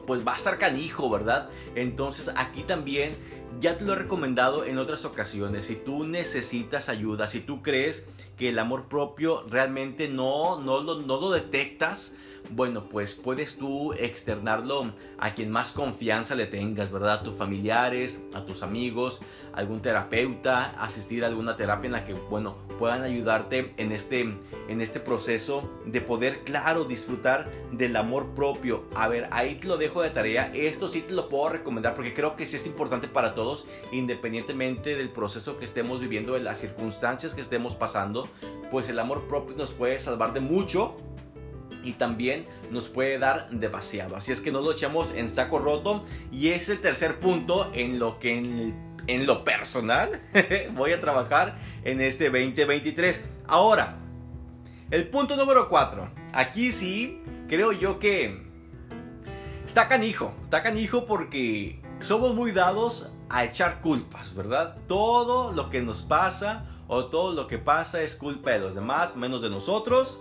pues 0.07 0.27
va 0.27 0.35
a 0.35 0.37
estar 0.37 0.59
canijo, 0.59 1.11
¿verdad? 1.11 1.49
Entonces 1.75 2.33
aquí 2.37 2.63
también 2.63 3.17
ya 3.61 3.79
te 3.79 3.85
lo 3.85 3.93
he 3.93 3.97
recomendado 3.97 4.65
en 4.65 4.79
otras 4.79 5.05
ocasiones. 5.05 5.67
Si 5.67 5.77
tú 5.77 6.05
necesitas 6.05 6.89
ayuda, 6.89 7.27
si 7.27 7.41
tú 7.41 7.63
crees 7.63 8.09
que 8.37 8.51
el 8.51 8.59
amor 8.59 8.89
propio 8.89 9.45
realmente 9.49 10.09
no, 10.09 10.61
no, 10.61 10.81
lo, 10.81 11.01
no 11.01 11.21
lo 11.21 11.31
detectas, 11.31 12.17
bueno, 12.51 12.89
pues 12.89 13.15
puedes 13.15 13.57
tú 13.57 13.93
externarlo 13.95 14.93
a 15.19 15.35
quien 15.35 15.51
más 15.51 15.73
confianza 15.73 16.35
le 16.35 16.47
tengas, 16.47 16.93
¿verdad? 16.93 17.15
A 17.15 17.23
tus 17.23 17.35
familiares, 17.35 18.23
a 18.35 18.45
tus 18.45 18.63
amigos, 18.63 19.21
algún 19.53 19.81
terapeuta, 19.81 20.75
asistir 20.79 21.25
a 21.25 21.29
alguna 21.29 21.57
terapia 21.57 21.87
en 21.87 21.93
la 21.93 22.05
que, 22.05 22.15
bueno, 22.15 22.57
puedan 22.79 23.03
ayudarte 23.03 23.75
en 23.77 23.93
este, 23.93 24.21
en 24.69 24.81
este 24.81 25.01
proceso 25.01 25.81
de 25.87 26.01
poder, 26.01 26.45
claro, 26.45 26.85
disfrutar 26.85 27.51
del 27.73 27.97
amor 27.97 28.35
propio. 28.35 28.85
A 28.95 29.09
ver, 29.09 29.29
ahí 29.31 29.57
te 29.57 29.67
lo 29.67 29.77
dejo 29.77 30.03
de 30.03 30.11
tarea. 30.11 30.53
Esto 30.55 30.89
sí 30.89 31.01
te 31.01 31.15
lo 31.15 31.29
puedo 31.29 31.49
recomendar 31.49 31.95
porque 31.95 32.15
creo 32.15 32.37
que 32.37 32.47
sí 32.47 32.57
es 32.57 32.67
importante 32.67 33.09
para 33.09 33.35
todos, 33.35 33.67
independientemente 33.93 34.97
del 34.97 35.11
proceso 35.11 35.59
que 35.59 35.65
estemos 35.65 36.01
viviendo, 36.01 36.35
de 36.35 36.41
las 36.41 36.59
circunstancias 36.59 37.35
que 37.35 37.41
estemos 37.41 37.75
pasando, 37.75 38.29
pues 38.71 38.89
el 38.89 38.99
amor 38.99 39.23
propio 39.29 39.57
nos 39.57 39.73
puede 39.73 39.99
salvar 39.99 40.33
de 40.33 40.41
mucho 40.41 40.97
y 41.87 41.93
también 41.93 42.45
nos 42.73 42.89
puede 42.89 43.19
dar 43.19 43.49
demasiado. 43.51 44.17
Así 44.17 44.33
es 44.33 44.41
que 44.41 44.51
no 44.51 44.61
lo 44.61 44.73
echamos 44.73 45.15
en 45.15 45.29
saco 45.29 45.61
roto. 45.61 46.05
Y 46.33 46.49
es 46.49 46.69
el 46.69 46.81
tercer 46.81 47.21
punto 47.21 47.71
en 47.75 48.01
lo 48.01 48.19
que 48.19 48.37
en, 48.37 49.27
lo 49.27 49.45
personal 49.45 50.21
voy 50.75 50.93
a 50.93 51.01
trabajar 51.01 51.57
en 51.85 52.01
este 52.01 52.25
2023. 52.25 53.25
Ahora, 53.47 53.99
el 54.91 55.09
punto 55.09 55.37
número 55.37 55.69
4. 55.69 56.11
Aquí 56.33 56.73
sí, 56.73 57.23
creo 57.49 57.71
yo 57.71 58.01
que 58.01 58.43
está 59.65 59.87
canijo. 59.87 60.35
Está 60.43 60.65
canijo 60.65 61.07
porque 61.07 61.81
somos 62.01 62.35
muy 62.35 62.51
dados 62.51 63.13
a 63.29 63.45
echar 63.45 63.81
culpas, 63.81 64.35
¿verdad? 64.35 64.77
Todo 64.89 65.53
lo 65.53 65.71
que 65.71 65.83
nos 65.83 66.03
pasa 66.03 66.67
o 66.89 67.07
todo 67.07 67.33
lo 67.33 67.47
que 67.47 67.59
pasa 67.59 68.03
es 68.03 68.17
culpa 68.17 68.51
de 68.51 68.59
los 68.59 68.75
demás, 68.75 69.17
menos 69.17 69.41
de 69.41 69.51
nosotros. 69.51 70.21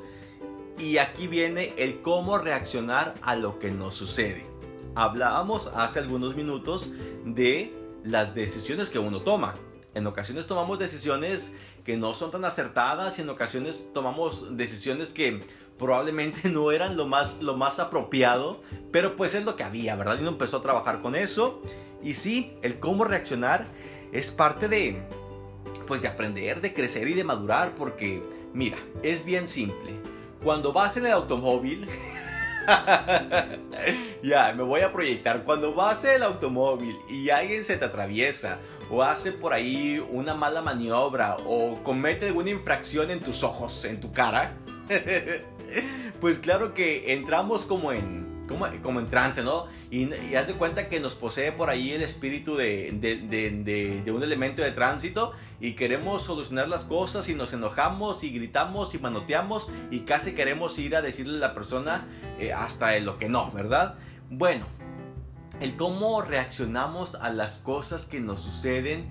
Y 0.78 0.98
aquí 0.98 1.28
viene 1.28 1.74
el 1.78 2.02
cómo 2.02 2.38
reaccionar 2.38 3.14
a 3.22 3.36
lo 3.36 3.60
que 3.60 3.72
nos 3.72 3.96
sucede. 3.96 4.46
Hablábamos 4.94 5.72
hace 5.74 6.00
algunos 6.00 6.36
minutos 6.36 6.92
de 7.24 7.74
las 8.04 8.36
decisiones 8.36 8.90
que 8.90 9.00
uno 9.00 9.22
toma. 9.22 9.56
En 9.94 10.06
ocasiones 10.06 10.48
tomamos 10.48 10.78
decisiones 10.78 11.56
que 11.86 11.96
no 11.96 12.14
son 12.14 12.32
tan 12.32 12.44
acertadas 12.44 13.18
y 13.18 13.22
en 13.22 13.30
ocasiones 13.30 13.92
tomamos 13.94 14.58
decisiones 14.58 15.14
que 15.14 15.42
probablemente 15.80 16.50
no 16.50 16.72
eran 16.72 16.98
lo 16.98 17.08
más, 17.08 17.42
lo 17.42 17.56
más 17.56 17.80
apropiado, 17.80 18.62
pero 18.92 19.16
pues 19.16 19.34
es 19.34 19.46
lo 19.46 19.56
que 19.56 19.64
había, 19.64 19.96
¿verdad? 19.96 20.18
Y 20.18 20.22
uno 20.22 20.32
empezó 20.32 20.58
a 20.58 20.62
trabajar 20.62 21.02
con 21.02 21.16
eso. 21.16 21.62
Y 22.04 22.16
sí, 22.16 22.58
el 22.62 22.80
cómo 22.80 23.06
reaccionar 23.06 23.66
es 24.12 24.30
parte 24.30 24.68
de, 24.68 25.02
pues 25.88 26.02
de 26.02 26.10
aprender, 26.10 26.60
de 26.60 26.74
crecer 26.74 27.08
y 27.08 27.14
de 27.14 27.24
madurar, 27.24 27.76
porque 27.76 28.22
mira, 28.54 28.78
es 29.04 29.24
bien 29.24 29.48
simple 29.48 30.15
cuando 30.46 30.72
vas 30.72 30.96
en 30.96 31.08
el 31.08 31.12
automóvil, 31.12 31.90
ya, 34.24 34.54
me 34.54 34.62
voy 34.62 34.82
a 34.82 34.94
proyectar. 34.94 35.42
Cuando 35.44 35.74
vas 35.74 36.06
en 36.06 36.18
el 36.18 36.24
automóvil 36.24 36.96
y 37.10 37.32
alguien 37.32 37.66
se 37.66 37.78
te 37.78 37.86
atraviesa 37.86 38.60
o 38.92 39.02
hace 39.02 39.32
por 39.32 39.54
ahí 39.54 40.00
una 40.12 40.36
mala 40.36 40.62
maniobra 40.62 41.38
o 41.48 41.82
comete 41.82 42.28
alguna 42.28 42.52
infracción 42.52 43.10
en 43.10 43.22
tus 43.22 43.44
ojos, 43.44 43.86
en 43.86 44.00
tu 44.00 44.14
cara, 44.14 44.56
pues 46.22 46.38
claro 46.38 46.76
que 46.76 47.12
entramos 47.14 47.66
como 47.66 47.92
en 47.92 48.25
como, 48.48 48.68
como 48.82 49.00
en 49.00 49.08
trance, 49.08 49.44
¿no? 49.44 49.68
Y, 49.92 50.12
haz 50.36 50.48
de 50.48 50.54
cuenta 50.54 50.90
que 50.90 51.00
nos 51.00 51.16
posee 51.16 51.52
por 51.52 51.70
ahí 51.70 51.92
el 51.92 52.02
espíritu 52.02 52.56
de, 52.56 52.92
de, 52.92 54.12
un 54.12 54.24
elemento 54.24 54.62
de 54.62 54.72
tránsito 54.72 55.34
y 55.60 55.74
queremos 55.74 56.24
solucionar 56.24 56.68
las 56.68 56.84
cosas 56.84 57.28
y 57.30 57.36
nos 57.36 57.54
enojamos 57.54 58.24
y 58.24 58.30
gritamos 58.30 58.94
y 58.94 59.00
manoteamos 59.00 59.70
y 59.92 60.02
casi 60.02 60.34
queremos 60.34 60.78
ir 60.80 60.96
a 60.96 61.02
decirle 61.02 61.38
a 61.38 61.48
la 61.48 61.54
persona 61.54 62.06
eh, 62.40 62.54
hasta 62.54 62.98
lo 63.00 63.18
que 63.18 63.30
no, 63.30 63.52
¿verdad? 63.52 63.96
Bueno, 64.30 64.66
el 65.60 65.76
cómo 65.76 66.22
reaccionamos 66.22 67.16
a 67.16 67.30
las 67.30 67.60
cosas 67.60 68.06
que 68.06 68.20
nos 68.20 68.42
suceden 68.42 69.10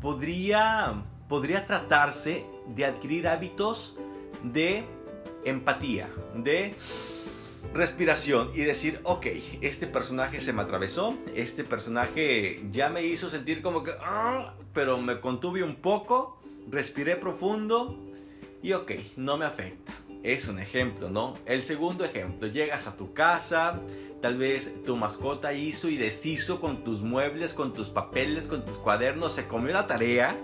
podría, 0.00 1.04
podría 1.28 1.66
tratarse 1.66 2.44
de 2.74 2.84
adquirir 2.84 3.28
hábitos 3.28 3.96
de 4.42 4.84
empatía, 5.44 6.08
de 6.34 6.74
respiración 7.74 8.52
y 8.54 8.60
decir, 8.60 9.00
ok, 9.02 9.26
este 9.60 9.86
personaje 9.86 10.40
se 10.40 10.52
me 10.52 10.62
atravesó, 10.62 11.18
este 11.34 11.64
personaje 11.64 12.62
ya 12.70 12.88
me 12.88 13.04
hizo 13.04 13.28
sentir 13.28 13.62
como 13.62 13.82
que, 13.82 13.90
ah", 14.00 14.54
pero 14.72 14.96
me 14.98 15.20
contuve 15.20 15.62
un 15.64 15.74
poco, 15.74 16.40
respiré 16.70 17.16
profundo 17.16 17.98
y 18.62 18.72
ok, 18.72 18.92
no 19.16 19.36
me 19.36 19.44
afecta. 19.44 19.92
Es 20.22 20.48
un 20.48 20.58
ejemplo, 20.58 21.10
¿no? 21.10 21.36
El 21.44 21.62
segundo 21.62 22.04
ejemplo, 22.04 22.46
llegas 22.46 22.86
a 22.86 22.96
tu 22.96 23.12
casa, 23.12 23.80
tal 24.22 24.38
vez 24.38 24.82
tu 24.86 24.96
mascota 24.96 25.52
hizo 25.52 25.88
y 25.88 25.96
deshizo 25.96 26.60
con 26.60 26.84
tus 26.84 27.02
muebles, 27.02 27.52
con 27.52 27.74
tus 27.74 27.90
papeles, 27.90 28.46
con 28.46 28.64
tus 28.64 28.76
cuadernos, 28.76 29.34
se 29.34 29.46
comió 29.46 29.72
la 29.74 29.86
tarea 29.86 30.34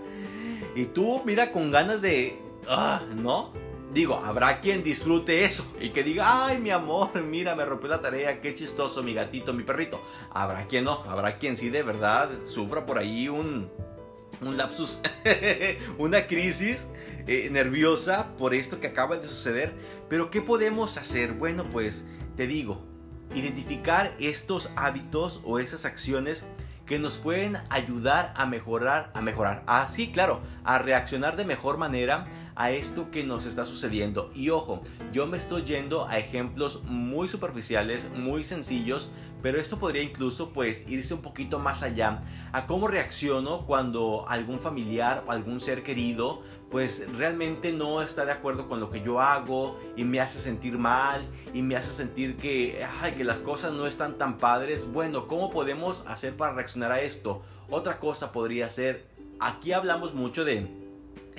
y 0.75 0.85
tú 0.85 1.21
mira 1.25 1.51
con 1.51 1.71
ganas 1.71 2.01
de, 2.01 2.37
ah, 2.67 3.01
¿no? 3.15 3.53
Digo, 3.93 4.21
habrá 4.23 4.61
quien 4.61 4.83
disfrute 4.83 5.43
eso 5.43 5.75
y 5.81 5.89
que 5.89 6.03
diga, 6.03 6.45
ay, 6.45 6.59
mi 6.59 6.69
amor, 6.69 7.21
mira, 7.23 7.55
me 7.55 7.65
rompió 7.65 7.89
la 7.89 8.01
tarea, 8.01 8.39
qué 8.39 8.55
chistoso, 8.55 9.03
mi 9.03 9.13
gatito, 9.13 9.51
mi 9.51 9.63
perrito. 9.63 10.01
Habrá 10.31 10.65
quien 10.67 10.85
no, 10.85 11.03
habrá 11.09 11.37
quien 11.37 11.57
sí 11.57 11.69
de 11.69 11.83
verdad 11.83 12.29
sufra 12.45 12.85
por 12.85 12.97
ahí 12.97 13.27
un, 13.27 13.69
un 14.39 14.57
lapsus, 14.57 15.01
una 15.97 16.25
crisis 16.27 16.87
eh, 17.27 17.49
nerviosa 17.51 18.33
por 18.37 18.53
esto 18.53 18.79
que 18.79 18.87
acaba 18.87 19.17
de 19.17 19.27
suceder. 19.27 19.73
Pero 20.07 20.31
¿qué 20.31 20.41
podemos 20.41 20.97
hacer? 20.97 21.33
Bueno, 21.33 21.65
pues 21.69 22.05
te 22.37 22.47
digo, 22.47 22.81
identificar 23.35 24.15
estos 24.19 24.69
hábitos 24.77 25.41
o 25.43 25.59
esas 25.59 25.83
acciones 25.83 26.45
que 26.85 26.97
nos 26.97 27.17
pueden 27.17 27.57
ayudar 27.69 28.33
a 28.37 28.45
mejorar, 28.45 29.11
a 29.13 29.21
mejorar, 29.21 29.63
ah, 29.67 29.87
claro, 30.13 30.41
a 30.63 30.77
reaccionar 30.77 31.35
de 31.35 31.45
mejor 31.45 31.77
manera 31.77 32.27
a 32.61 32.69
esto 32.69 33.09
que 33.09 33.23
nos 33.23 33.47
está 33.47 33.65
sucediendo. 33.65 34.31
Y 34.35 34.51
ojo, 34.51 34.81
yo 35.11 35.25
me 35.25 35.37
estoy 35.37 35.63
yendo 35.63 36.07
a 36.07 36.19
ejemplos 36.19 36.83
muy 36.83 37.27
superficiales, 37.27 38.11
muy 38.15 38.43
sencillos, 38.43 39.11
pero 39.41 39.59
esto 39.59 39.79
podría 39.79 40.03
incluso 40.03 40.53
pues 40.53 40.87
irse 40.87 41.15
un 41.15 41.23
poquito 41.23 41.57
más 41.57 41.81
allá 41.81 42.21
a 42.51 42.67
cómo 42.67 42.87
reacciono 42.87 43.65
cuando 43.65 44.25
algún 44.29 44.59
familiar 44.59 45.23
o 45.25 45.31
algún 45.31 45.59
ser 45.59 45.81
querido 45.81 46.43
pues 46.69 47.11
realmente 47.17 47.73
no 47.73 48.03
está 48.03 48.25
de 48.25 48.31
acuerdo 48.31 48.69
con 48.69 48.79
lo 48.79 48.91
que 48.91 49.01
yo 49.01 49.19
hago 49.19 49.79
y 49.97 50.03
me 50.03 50.19
hace 50.19 50.39
sentir 50.39 50.77
mal 50.77 51.27
y 51.55 51.63
me 51.63 51.75
hace 51.75 51.91
sentir 51.91 52.37
que, 52.37 52.85
ay, 53.01 53.13
que 53.13 53.23
las 53.23 53.39
cosas 53.39 53.73
no 53.73 53.87
están 53.87 54.19
tan 54.19 54.37
padres. 54.37 54.91
Bueno, 54.93 55.25
¿cómo 55.25 55.49
podemos 55.49 56.05
hacer 56.07 56.37
para 56.37 56.53
reaccionar 56.53 56.91
a 56.91 57.01
esto? 57.01 57.41
Otra 57.71 57.97
cosa 57.97 58.31
podría 58.31 58.69
ser, 58.69 59.07
aquí 59.39 59.73
hablamos 59.73 60.13
mucho 60.13 60.45
de 60.45 60.80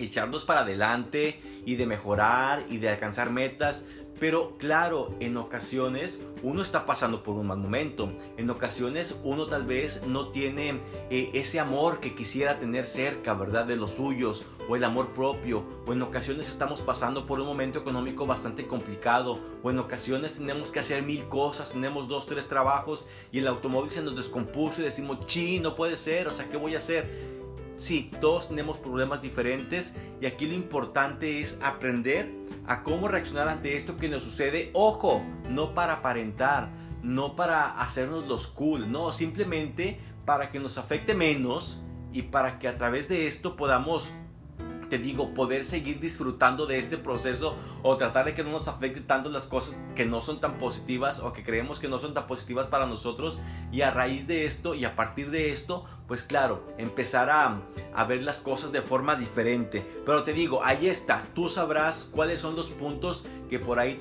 echarnos 0.04 0.44
para 0.44 0.60
adelante 0.60 1.40
y 1.64 1.76
de 1.76 1.86
mejorar 1.86 2.64
y 2.68 2.78
de 2.78 2.90
alcanzar 2.90 3.30
metas. 3.30 3.84
Pero 4.22 4.56
claro, 4.56 5.12
en 5.18 5.36
ocasiones 5.36 6.24
uno 6.44 6.62
está 6.62 6.86
pasando 6.86 7.24
por 7.24 7.34
un 7.34 7.48
mal 7.48 7.58
momento. 7.58 8.12
En 8.36 8.48
ocasiones 8.50 9.18
uno 9.24 9.46
tal 9.46 9.64
vez 9.64 10.06
no 10.06 10.28
tiene 10.28 10.78
eh, 11.10 11.30
ese 11.34 11.58
amor 11.58 11.98
que 11.98 12.14
quisiera 12.14 12.60
tener 12.60 12.86
cerca, 12.86 13.34
¿verdad? 13.34 13.66
De 13.66 13.74
los 13.74 13.94
suyos 13.94 14.46
o 14.68 14.76
el 14.76 14.84
amor 14.84 15.08
propio. 15.08 15.64
O 15.86 15.92
en 15.92 16.02
ocasiones 16.02 16.48
estamos 16.48 16.82
pasando 16.82 17.26
por 17.26 17.40
un 17.40 17.48
momento 17.48 17.80
económico 17.80 18.24
bastante 18.24 18.68
complicado. 18.68 19.40
O 19.60 19.72
en 19.72 19.80
ocasiones 19.80 20.38
tenemos 20.38 20.70
que 20.70 20.78
hacer 20.78 21.02
mil 21.02 21.24
cosas, 21.24 21.72
tenemos 21.72 22.06
dos, 22.06 22.26
tres 22.26 22.46
trabajos 22.46 23.06
y 23.32 23.40
el 23.40 23.48
automóvil 23.48 23.90
se 23.90 24.02
nos 24.02 24.14
descompuso 24.14 24.82
y 24.82 24.84
decimos, 24.84 25.26
chi, 25.26 25.58
no 25.58 25.74
puede 25.74 25.96
ser, 25.96 26.28
o 26.28 26.32
sea, 26.32 26.48
¿qué 26.48 26.56
voy 26.56 26.76
a 26.76 26.78
hacer? 26.78 27.41
Sí, 27.82 28.12
todos 28.20 28.46
tenemos 28.46 28.78
problemas 28.78 29.22
diferentes 29.22 29.96
y 30.20 30.26
aquí 30.26 30.46
lo 30.46 30.54
importante 30.54 31.40
es 31.40 31.60
aprender 31.64 32.32
a 32.64 32.84
cómo 32.84 33.08
reaccionar 33.08 33.48
ante 33.48 33.76
esto 33.76 33.96
que 33.96 34.08
nos 34.08 34.22
sucede. 34.22 34.70
Ojo, 34.72 35.20
no 35.48 35.74
para 35.74 35.94
aparentar, 35.94 36.70
no 37.02 37.34
para 37.34 37.82
hacernos 37.82 38.28
los 38.28 38.46
cool, 38.46 38.92
no, 38.92 39.10
simplemente 39.10 39.98
para 40.24 40.52
que 40.52 40.60
nos 40.60 40.78
afecte 40.78 41.14
menos 41.14 41.82
y 42.12 42.22
para 42.22 42.60
que 42.60 42.68
a 42.68 42.78
través 42.78 43.08
de 43.08 43.26
esto 43.26 43.56
podamos 43.56 44.12
te 44.92 44.98
digo, 44.98 45.32
poder 45.32 45.64
seguir 45.64 46.00
disfrutando 46.00 46.66
de 46.66 46.76
este 46.76 46.98
proceso 46.98 47.56
o 47.82 47.96
tratar 47.96 48.26
de 48.26 48.34
que 48.34 48.44
no 48.44 48.50
nos 48.50 48.68
afecte 48.68 49.00
tanto 49.00 49.30
las 49.30 49.46
cosas 49.46 49.80
que 49.96 50.04
no 50.04 50.20
son 50.20 50.38
tan 50.38 50.58
positivas 50.58 51.20
o 51.20 51.32
que 51.32 51.42
creemos 51.42 51.80
que 51.80 51.88
no 51.88 51.98
son 51.98 52.12
tan 52.12 52.26
positivas 52.26 52.66
para 52.66 52.84
nosotros 52.84 53.38
y 53.72 53.80
a 53.80 53.90
raíz 53.90 54.26
de 54.26 54.44
esto 54.44 54.74
y 54.74 54.84
a 54.84 54.94
partir 54.94 55.30
de 55.30 55.50
esto, 55.50 55.86
pues 56.06 56.24
claro, 56.24 56.66
empezar 56.76 57.30
a, 57.30 57.62
ver 58.04 58.22
las 58.22 58.40
cosas 58.40 58.70
de 58.70 58.82
forma 58.82 59.16
diferente. 59.16 59.82
Pero 60.04 60.24
te 60.24 60.34
digo, 60.34 60.62
ahí 60.62 60.86
está, 60.86 61.24
tú 61.34 61.48
sabrás 61.48 62.06
cuáles 62.12 62.40
son 62.40 62.54
los 62.54 62.68
puntos 62.68 63.24
que 63.48 63.58
por 63.58 63.78
ahí 63.78 63.94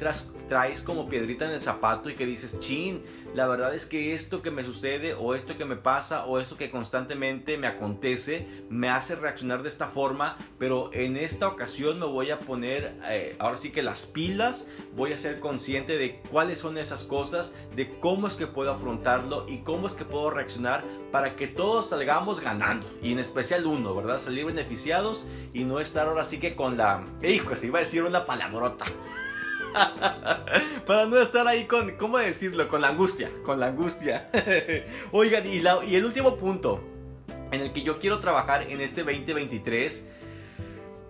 traes 0.52 0.82
como 0.82 1.08
piedrita 1.08 1.46
en 1.46 1.52
el 1.52 1.62
zapato 1.62 2.10
y 2.10 2.14
que 2.14 2.26
dices, 2.26 2.60
chin, 2.60 3.02
la 3.34 3.48
verdad 3.48 3.74
es 3.74 3.86
que 3.86 4.12
esto 4.12 4.42
que 4.42 4.52
me 4.52 4.66
sucede 4.66 5.14
o 5.14 5.34
esto 5.34 5.58
que 5.58 5.64
me 5.64 5.78
pasa 5.78 6.26
o 6.26 6.42
esto 6.42 6.58
que 6.58 6.70
constantemente 6.70 7.58
me 7.58 7.68
acontece 7.68 8.46
me 8.70 8.90
hace 8.90 9.16
reaccionar 9.16 9.64
de 9.64 9.70
esta 9.70 9.88
forma, 9.88 10.36
pero 10.60 10.90
en 10.92 11.16
esta 11.16 11.48
ocasión 11.48 12.00
me 12.00 12.06
voy 12.06 12.32
a 12.32 12.40
poner 12.40 12.98
eh, 13.08 13.38
ahora 13.40 13.56
sí 13.56 13.72
que 13.72 13.82
las 13.82 14.06
pilas, 14.06 14.68
voy 14.94 15.14
a 15.14 15.18
ser 15.18 15.40
consciente 15.40 15.98
de 15.98 16.20
cuáles 16.30 16.60
son 16.60 16.78
esas 16.78 17.06
cosas, 17.06 17.56
de 17.78 17.90
cómo 18.02 18.28
es 18.28 18.34
que 18.34 18.46
puedo 18.46 18.72
afrontarlo 18.72 19.46
y 19.48 19.60
cómo 19.60 19.88
es 19.88 19.94
que 19.94 20.04
puedo 20.04 20.32
reaccionar 20.32 20.84
para 21.14 21.38
que 21.38 21.48
todos 21.48 21.92
salgamos 21.92 22.42
ganando 22.42 22.86
y 23.02 23.14
en 23.14 23.20
especial 23.20 23.66
uno, 23.66 23.96
¿verdad? 23.96 24.20
Salir 24.20 24.44
beneficiados 24.44 25.24
y 25.54 25.64
no 25.64 25.80
estar 25.80 26.10
ahora 26.10 26.26
sí 26.26 26.42
que 26.42 26.58
con 26.58 26.76
la... 26.76 27.06
Hijo, 27.24 27.56
se 27.56 27.68
iba 27.68 27.80
a 27.80 27.84
decir 27.84 28.04
una 28.04 28.26
palabrota. 28.26 28.84
Para 30.86 31.06
no 31.06 31.18
estar 31.18 31.48
ahí 31.48 31.66
con, 31.66 31.92
¿cómo 31.98 32.18
decirlo? 32.18 32.68
Con 32.68 32.82
la 32.82 32.90
angustia, 32.90 33.32
con 33.46 33.60
la 33.60 33.68
angustia. 33.68 34.30
Oigan, 35.12 35.46
y, 35.48 35.62
y 35.90 35.96
el 35.96 36.06
último 36.06 36.38
punto 36.38 36.84
en 37.52 37.62
el 37.62 37.72
que 37.72 37.84
yo 37.84 38.00
quiero 38.00 38.20
trabajar 38.20 38.64
en 38.70 38.82
este 38.82 39.04
2023 39.04 40.06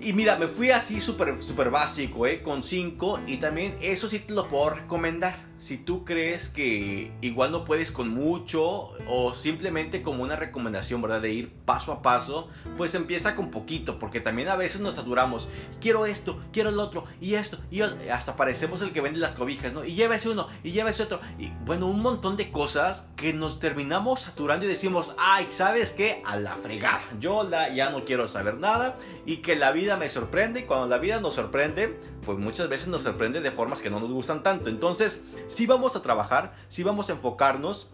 y 0.03 0.13
mira, 0.13 0.35
me 0.35 0.47
fui 0.47 0.71
así 0.71 0.99
súper 0.99 1.41
super 1.43 1.69
básico, 1.69 2.25
¿eh? 2.25 2.41
Con 2.41 2.63
5. 2.63 3.21
Y 3.27 3.37
también 3.37 3.77
eso 3.81 4.07
sí 4.09 4.19
te 4.19 4.33
lo 4.33 4.47
puedo 4.47 4.71
recomendar. 4.71 5.50
Si 5.61 5.77
tú 5.77 6.05
crees 6.05 6.49
que 6.49 7.11
igual 7.21 7.51
no 7.51 7.65
puedes 7.65 7.91
con 7.91 8.09
mucho 8.09 8.93
o 9.05 9.35
simplemente 9.35 10.01
como 10.01 10.23
una 10.23 10.35
recomendación, 10.35 11.03
¿verdad? 11.03 11.21
De 11.21 11.31
ir 11.33 11.53
paso 11.65 11.91
a 11.91 12.01
paso, 12.01 12.49
pues 12.77 12.95
empieza 12.95 13.35
con 13.35 13.51
poquito. 13.51 13.99
Porque 13.99 14.19
también 14.19 14.47
a 14.47 14.55
veces 14.55 14.81
nos 14.81 14.95
saturamos. 14.95 15.51
Quiero 15.79 16.07
esto, 16.07 16.41
quiero 16.51 16.69
el 16.69 16.79
otro, 16.79 17.03
y 17.21 17.35
esto, 17.35 17.59
y 17.69 17.81
hasta 17.81 18.35
parecemos 18.35 18.81
el 18.81 18.91
que 18.91 19.01
vende 19.01 19.19
las 19.19 19.33
cobijas, 19.35 19.71
¿no? 19.71 19.85
Y 19.85 19.93
llévese 19.93 20.29
uno, 20.29 20.47
y 20.63 20.71
llévese 20.71 21.03
otro. 21.03 21.19
Y 21.37 21.51
bueno, 21.63 21.85
un 21.85 22.01
montón 22.01 22.37
de 22.37 22.49
cosas 22.49 23.11
que 23.15 23.31
nos 23.31 23.59
terminamos 23.59 24.21
saturando 24.21 24.65
y 24.65 24.67
decimos, 24.67 25.13
ay, 25.19 25.45
¿sabes 25.51 25.93
qué? 25.93 26.23
A 26.25 26.37
la 26.37 26.55
fregada. 26.55 27.03
Yo 27.19 27.43
la, 27.43 27.69
ya 27.69 27.91
no 27.91 28.03
quiero 28.03 28.27
saber 28.27 28.57
nada 28.57 28.97
y 29.27 29.37
que 29.37 29.55
la 29.55 29.71
vida 29.71 29.95
me 29.95 30.09
sorprende 30.09 30.61
y 30.61 30.63
cuando 30.63 30.87
la 30.87 30.97
vida 30.97 31.19
nos 31.19 31.35
sorprende, 31.35 31.99
pues 32.25 32.37
muchas 32.37 32.69
veces 32.69 32.87
nos 32.87 33.03
sorprende 33.03 33.41
de 33.41 33.51
formas 33.51 33.81
que 33.81 33.89
no 33.89 33.99
nos 33.99 34.11
gustan 34.11 34.43
tanto. 34.43 34.69
Entonces, 34.69 35.21
sí 35.47 35.65
vamos 35.65 35.95
a 35.95 36.01
trabajar, 36.01 36.55
sí 36.69 36.83
vamos 36.83 37.09
a 37.09 37.13
enfocarnos, 37.13 37.87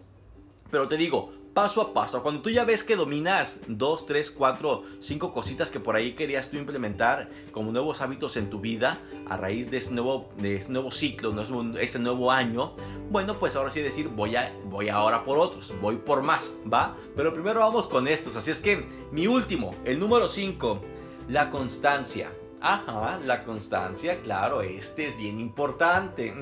pero 0.70 0.88
te 0.88 0.96
digo, 0.96 1.32
paso 1.54 1.80
a 1.80 1.92
paso. 1.92 2.22
Cuando 2.22 2.42
tú 2.42 2.50
ya 2.50 2.64
ves 2.64 2.84
que 2.84 2.94
dominas 2.94 3.60
dos, 3.66 4.06
tres, 4.06 4.30
cuatro, 4.30 4.84
cinco 5.00 5.32
cositas 5.32 5.70
que 5.70 5.80
por 5.80 5.96
ahí 5.96 6.12
querías 6.12 6.50
tú 6.50 6.56
implementar 6.56 7.28
como 7.52 7.72
nuevos 7.72 8.00
hábitos 8.00 8.36
en 8.36 8.50
tu 8.50 8.60
vida 8.60 8.98
a 9.28 9.36
raíz 9.36 9.70
de 9.70 9.78
ese 9.78 9.92
nuevo, 9.92 10.30
de 10.36 10.56
ese 10.56 10.70
nuevo 10.70 10.90
ciclo, 10.90 11.34
este 11.80 11.98
nuevo 11.98 12.30
año, 12.30 12.74
bueno, 13.10 13.38
pues 13.38 13.56
ahora 13.56 13.70
sí 13.70 13.80
decir, 13.80 14.08
voy, 14.08 14.36
a, 14.36 14.52
voy 14.66 14.88
ahora 14.88 15.24
por 15.24 15.38
otros, 15.38 15.74
voy 15.80 15.96
por 15.96 16.22
más, 16.22 16.58
¿va? 16.72 16.96
Pero 17.16 17.32
primero 17.32 17.60
vamos 17.60 17.86
con 17.86 18.06
estos. 18.06 18.36
Así 18.36 18.50
es 18.50 18.60
que 18.60 18.86
mi 19.10 19.26
último, 19.26 19.74
el 19.84 19.98
número 19.98 20.28
5 20.28 20.80
la 21.28 21.50
constancia. 21.50 22.32
Ajá, 22.60 23.20
la 23.24 23.44
constancia, 23.44 24.20
claro, 24.20 24.62
este 24.62 25.06
es 25.06 25.16
bien 25.16 25.38
importante. 25.38 26.34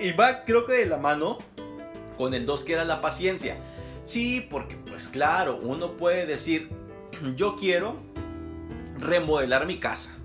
y 0.00 0.12
va, 0.12 0.44
creo 0.44 0.64
que 0.64 0.72
de 0.72 0.86
la 0.86 0.96
mano 0.96 1.38
con 2.16 2.32
el 2.34 2.46
2 2.46 2.64
que 2.64 2.72
era 2.72 2.84
la 2.84 3.00
paciencia. 3.00 3.58
Sí, 4.04 4.46
porque 4.48 4.76
pues 4.76 5.08
claro, 5.08 5.58
uno 5.60 5.96
puede 5.96 6.26
decir, 6.26 6.70
yo 7.36 7.56
quiero 7.56 7.96
remodelar 8.98 9.66
mi 9.66 9.78
casa. 9.78 10.16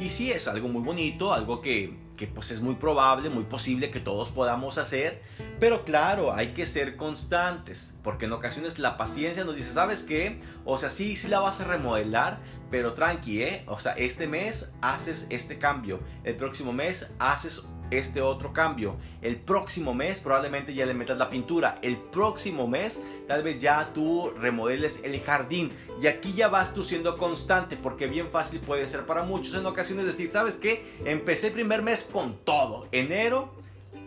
Y 0.00 0.10
sí, 0.10 0.30
es 0.30 0.48
algo 0.48 0.68
muy 0.68 0.82
bonito, 0.82 1.32
algo 1.32 1.60
que 1.60 2.04
que 2.16 2.26
pues 2.26 2.50
es 2.50 2.60
muy 2.60 2.76
probable, 2.76 3.28
muy 3.28 3.44
posible 3.44 3.90
que 3.90 4.00
todos 4.00 4.30
podamos 4.30 4.78
hacer, 4.78 5.22
pero 5.60 5.84
claro, 5.84 6.32
hay 6.32 6.48
que 6.48 6.66
ser 6.66 6.96
constantes, 6.96 7.94
porque 8.02 8.26
en 8.26 8.32
ocasiones 8.32 8.78
la 8.78 8.96
paciencia 8.96 9.44
nos 9.44 9.56
dice, 9.56 9.72
¿sabes 9.72 10.02
qué? 10.02 10.40
O 10.64 10.78
sea, 10.78 10.90
sí, 10.90 11.16
sí 11.16 11.28
la 11.28 11.40
vas 11.40 11.60
a 11.60 11.64
remodelar, 11.64 12.38
pero 12.70 12.94
tranqui, 12.94 13.42
¿eh? 13.42 13.64
O 13.66 13.78
sea, 13.78 13.92
este 13.92 14.26
mes 14.26 14.70
haces 14.80 15.26
este 15.30 15.58
cambio, 15.58 16.00
el 16.24 16.36
próximo 16.36 16.72
mes 16.72 17.10
haces 17.18 17.66
este 17.90 18.20
otro 18.20 18.52
cambio. 18.52 18.96
El 19.22 19.36
próximo 19.36 19.94
mes 19.94 20.20
probablemente 20.20 20.74
ya 20.74 20.86
le 20.86 20.94
metas 20.94 21.18
la 21.18 21.30
pintura. 21.30 21.78
El 21.82 21.96
próximo 21.96 22.66
mes 22.66 23.00
tal 23.28 23.42
vez 23.42 23.60
ya 23.60 23.92
tú 23.92 24.30
remodeles 24.30 25.02
el 25.04 25.20
jardín. 25.20 25.70
Y 26.00 26.06
aquí 26.06 26.32
ya 26.32 26.48
vas 26.48 26.74
tú 26.74 26.84
siendo 26.84 27.16
constante 27.18 27.76
porque 27.76 28.06
bien 28.06 28.28
fácil 28.30 28.60
puede 28.60 28.86
ser 28.86 29.06
para 29.06 29.22
muchos 29.22 29.54
en 29.54 29.66
ocasiones 29.66 30.06
decir, 30.06 30.28
¿sabes 30.28 30.56
qué? 30.56 30.84
Empecé 31.04 31.48
el 31.48 31.52
primer 31.52 31.82
mes 31.82 32.08
con 32.10 32.36
todo. 32.38 32.88
Enero 32.92 33.54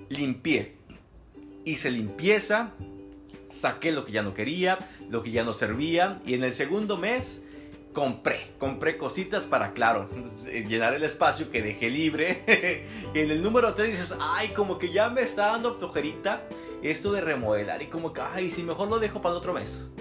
limpié. 0.10 0.77
Hice 1.68 1.92
limpieza. 1.92 2.72
Saqué 3.50 3.92
lo 3.92 4.06
que 4.06 4.14
ya 4.14 4.24
no 4.24 4.34
quería, 4.34 4.78
lo 5.10 5.22
que 5.22 5.32
ya 5.32 5.44
no 5.44 5.52
servía. 5.52 6.22
Y 6.26 6.34
en 6.34 6.46
el 6.46 6.54
segundo 6.54 6.96
mes 6.96 7.46
compré, 7.92 8.54
compré 8.58 8.98
cositas 8.98 9.46
para, 9.46 9.74
claro, 9.74 10.10
llenar 10.68 10.94
el 10.94 11.04
espacio 11.04 11.52
que 11.52 11.62
dejé 11.62 11.90
libre. 11.90 12.86
y 13.14 13.20
en 13.20 13.32
el 13.32 13.44
número 13.44 13.74
3 13.74 13.92
dices, 13.92 14.18
ay, 14.22 14.48
como 14.56 14.80
que 14.80 14.94
ya 14.94 15.10
me 15.10 15.24
está 15.24 15.48
dando 15.48 15.78
flojerita 15.78 16.48
esto 16.84 17.12
de 17.12 17.20
remodelar 17.20 17.82
y 17.82 17.88
como 17.88 18.14
que, 18.14 18.22
ay, 18.22 18.50
si 18.50 18.64
mejor 18.64 18.88
lo 18.88 19.00
dejo 19.00 19.22
para 19.22 19.34
el 19.34 19.40
otro 19.40 19.54
mes. 19.54 19.92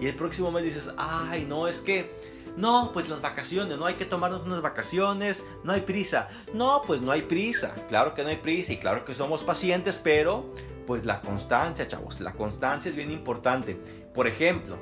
Y 0.00 0.08
el 0.08 0.16
próximo 0.16 0.50
mes 0.50 0.64
dices, 0.64 0.90
ay, 0.96 1.46
no, 1.48 1.68
es 1.68 1.80
que, 1.82 2.18
no, 2.56 2.90
pues 2.92 3.08
las 3.08 3.22
vacaciones, 3.22 3.78
no 3.78 3.86
hay 3.86 3.94
que 3.94 4.06
tomarnos 4.06 4.44
unas 4.44 4.60
vacaciones, 4.60 5.44
no 5.62 5.72
hay 5.72 5.82
prisa. 5.82 6.28
No, 6.52 6.82
pues 6.84 7.00
no 7.00 7.12
hay 7.12 7.22
prisa, 7.22 7.74
claro 7.88 8.12
que 8.12 8.24
no 8.24 8.30
hay 8.30 8.38
prisa 8.38 8.72
y 8.72 8.78
claro 8.78 9.04
que 9.04 9.14
somos 9.14 9.44
pacientes, 9.44 10.00
pero 10.02 10.52
pues 10.92 11.06
la 11.06 11.22
constancia, 11.22 11.88
chavos, 11.88 12.20
la 12.20 12.34
constancia 12.34 12.90
es 12.90 12.96
bien 12.96 13.10
importante. 13.10 13.80
Por 14.12 14.26
ejemplo, 14.26 14.76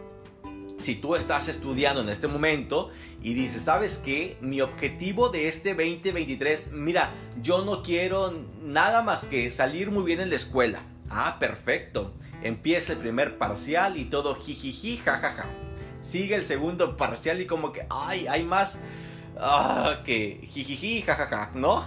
si 0.77 0.97
tú 0.97 1.15
estás 1.15 1.47
estudiando 1.47 2.01
en 2.01 2.09
este 2.09 2.27
momento 2.27 2.91
y 3.23 3.35
dices, 3.35 3.63
¿sabes 3.63 4.03
qué? 4.05 4.37
Mi 4.41 4.61
objetivo 4.61 5.29
de 5.29 5.47
este 5.47 5.69
2023, 5.69 6.73
mira, 6.73 7.11
yo 7.41 7.65
no 7.65 7.85
quiero 7.85 8.35
nada 8.61 9.03
más 9.03 9.25
que 9.25 9.49
salir 9.53 9.93
muy 9.93 10.03
bien 10.03 10.19
en 10.19 10.31
la 10.31 10.35
escuela. 10.35 10.83
Ah, 11.09 11.37
perfecto. 11.39 12.13
Empieza 12.43 12.95
el 12.95 12.99
primer 12.99 13.39
parcial 13.39 13.97
y 13.97 14.07
todo 14.07 14.35
jijiji, 14.35 14.97
jajaja. 14.97 15.47
Sigue 16.01 16.35
el 16.35 16.45
segundo 16.45 16.97
parcial 16.97 17.41
y 17.41 17.47
como 17.47 17.73
que, 17.73 17.87
ay, 17.89 18.27
hay 18.27 18.43
más 18.43 18.81
ah, 19.39 20.01
que 20.05 20.41
jijiji, 20.51 21.03
jajaja, 21.03 21.53
¿no? 21.55 21.85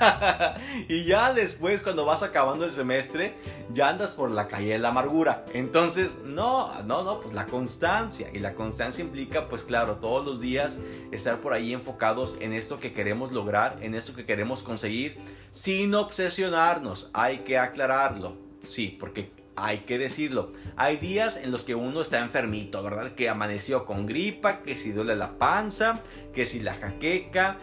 y 0.88 1.04
ya 1.04 1.32
después, 1.32 1.82
cuando 1.82 2.04
vas 2.04 2.22
acabando 2.22 2.64
el 2.64 2.72
semestre, 2.72 3.34
ya 3.72 3.88
andas 3.88 4.12
por 4.12 4.30
la 4.30 4.48
calle 4.48 4.72
de 4.72 4.78
la 4.78 4.88
amargura. 4.88 5.44
Entonces, 5.52 6.20
no, 6.24 6.82
no, 6.84 7.02
no, 7.04 7.20
pues 7.20 7.34
la 7.34 7.46
constancia. 7.46 8.30
Y 8.32 8.38
la 8.38 8.54
constancia 8.54 9.04
implica, 9.04 9.48
pues 9.48 9.64
claro, 9.64 9.96
todos 9.96 10.24
los 10.24 10.40
días 10.40 10.78
estar 11.12 11.38
por 11.38 11.52
ahí 11.52 11.72
enfocados 11.72 12.38
en 12.40 12.52
esto 12.52 12.80
que 12.80 12.92
queremos 12.92 13.32
lograr, 13.32 13.78
en 13.82 13.94
esto 13.94 14.14
que 14.14 14.24
queremos 14.24 14.62
conseguir, 14.62 15.18
sin 15.50 15.94
obsesionarnos. 15.94 17.10
Hay 17.12 17.38
que 17.38 17.58
aclararlo. 17.58 18.36
Sí, 18.62 18.96
porque 18.98 19.32
hay 19.56 19.78
que 19.78 19.98
decirlo. 19.98 20.52
Hay 20.76 20.96
días 20.96 21.36
en 21.36 21.50
los 21.50 21.64
que 21.64 21.74
uno 21.74 22.00
está 22.00 22.20
enfermito, 22.20 22.82
¿verdad? 22.82 23.14
Que 23.14 23.28
amaneció 23.28 23.84
con 23.84 24.06
gripa, 24.06 24.62
que 24.62 24.78
si 24.78 24.92
duele 24.92 25.16
la 25.16 25.38
panza, 25.38 26.00
que 26.32 26.46
si 26.46 26.60
la 26.60 26.74
jaqueca, 26.74 27.58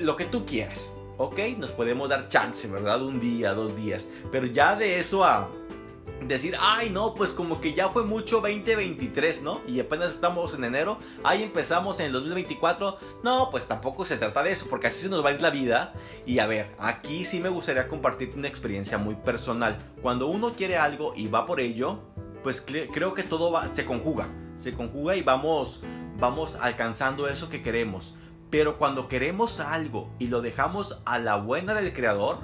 lo 0.00 0.16
que 0.16 0.26
tú 0.26 0.44
quieras. 0.44 0.92
Ok, 1.18 1.38
nos 1.58 1.72
podemos 1.72 2.08
dar 2.08 2.28
chance, 2.28 2.68
¿verdad? 2.68 3.02
Un 3.02 3.20
día, 3.20 3.52
dos 3.52 3.76
días. 3.76 4.08
Pero 4.32 4.46
ya 4.46 4.76
de 4.76 4.98
eso 4.98 5.24
a 5.24 5.50
decir, 6.26 6.56
ay, 6.60 6.90
no, 6.90 7.14
pues 7.14 7.32
como 7.32 7.60
que 7.60 7.74
ya 7.74 7.88
fue 7.90 8.04
mucho 8.04 8.36
2023, 8.36 9.42
¿no? 9.42 9.60
Y 9.66 9.80
apenas 9.80 10.14
estamos 10.14 10.54
en 10.54 10.64
enero, 10.64 10.98
ahí 11.24 11.42
empezamos 11.42 12.00
en 12.00 12.06
el 12.06 12.12
2024. 12.12 12.98
No, 13.22 13.50
pues 13.50 13.66
tampoco 13.66 14.04
se 14.04 14.16
trata 14.16 14.42
de 14.42 14.52
eso, 14.52 14.66
porque 14.70 14.86
así 14.86 15.02
se 15.02 15.08
nos 15.08 15.24
va 15.24 15.30
a 15.30 15.32
ir 15.32 15.42
la 15.42 15.50
vida. 15.50 15.92
Y 16.24 16.38
a 16.38 16.46
ver, 16.46 16.74
aquí 16.78 17.24
sí 17.24 17.40
me 17.40 17.48
gustaría 17.48 17.88
compartir 17.88 18.32
una 18.36 18.48
experiencia 18.48 18.96
muy 18.96 19.16
personal. 19.16 19.76
Cuando 20.00 20.28
uno 20.28 20.54
quiere 20.54 20.76
algo 20.76 21.12
y 21.16 21.26
va 21.26 21.46
por 21.46 21.60
ello, 21.60 21.98
pues 22.42 22.64
creo 22.64 23.14
que 23.14 23.24
todo 23.24 23.50
va, 23.50 23.68
se 23.74 23.84
conjuga, 23.84 24.28
se 24.56 24.72
conjuga 24.72 25.16
y 25.16 25.22
vamos, 25.22 25.82
vamos 26.18 26.56
alcanzando 26.60 27.28
eso 27.28 27.48
que 27.48 27.62
queremos. 27.62 28.14
Pero 28.50 28.78
cuando 28.78 29.08
queremos 29.08 29.60
algo 29.60 30.10
y 30.18 30.28
lo 30.28 30.40
dejamos 30.40 31.00
a 31.04 31.18
la 31.18 31.36
buena 31.36 31.74
del 31.74 31.92
creador, 31.92 32.38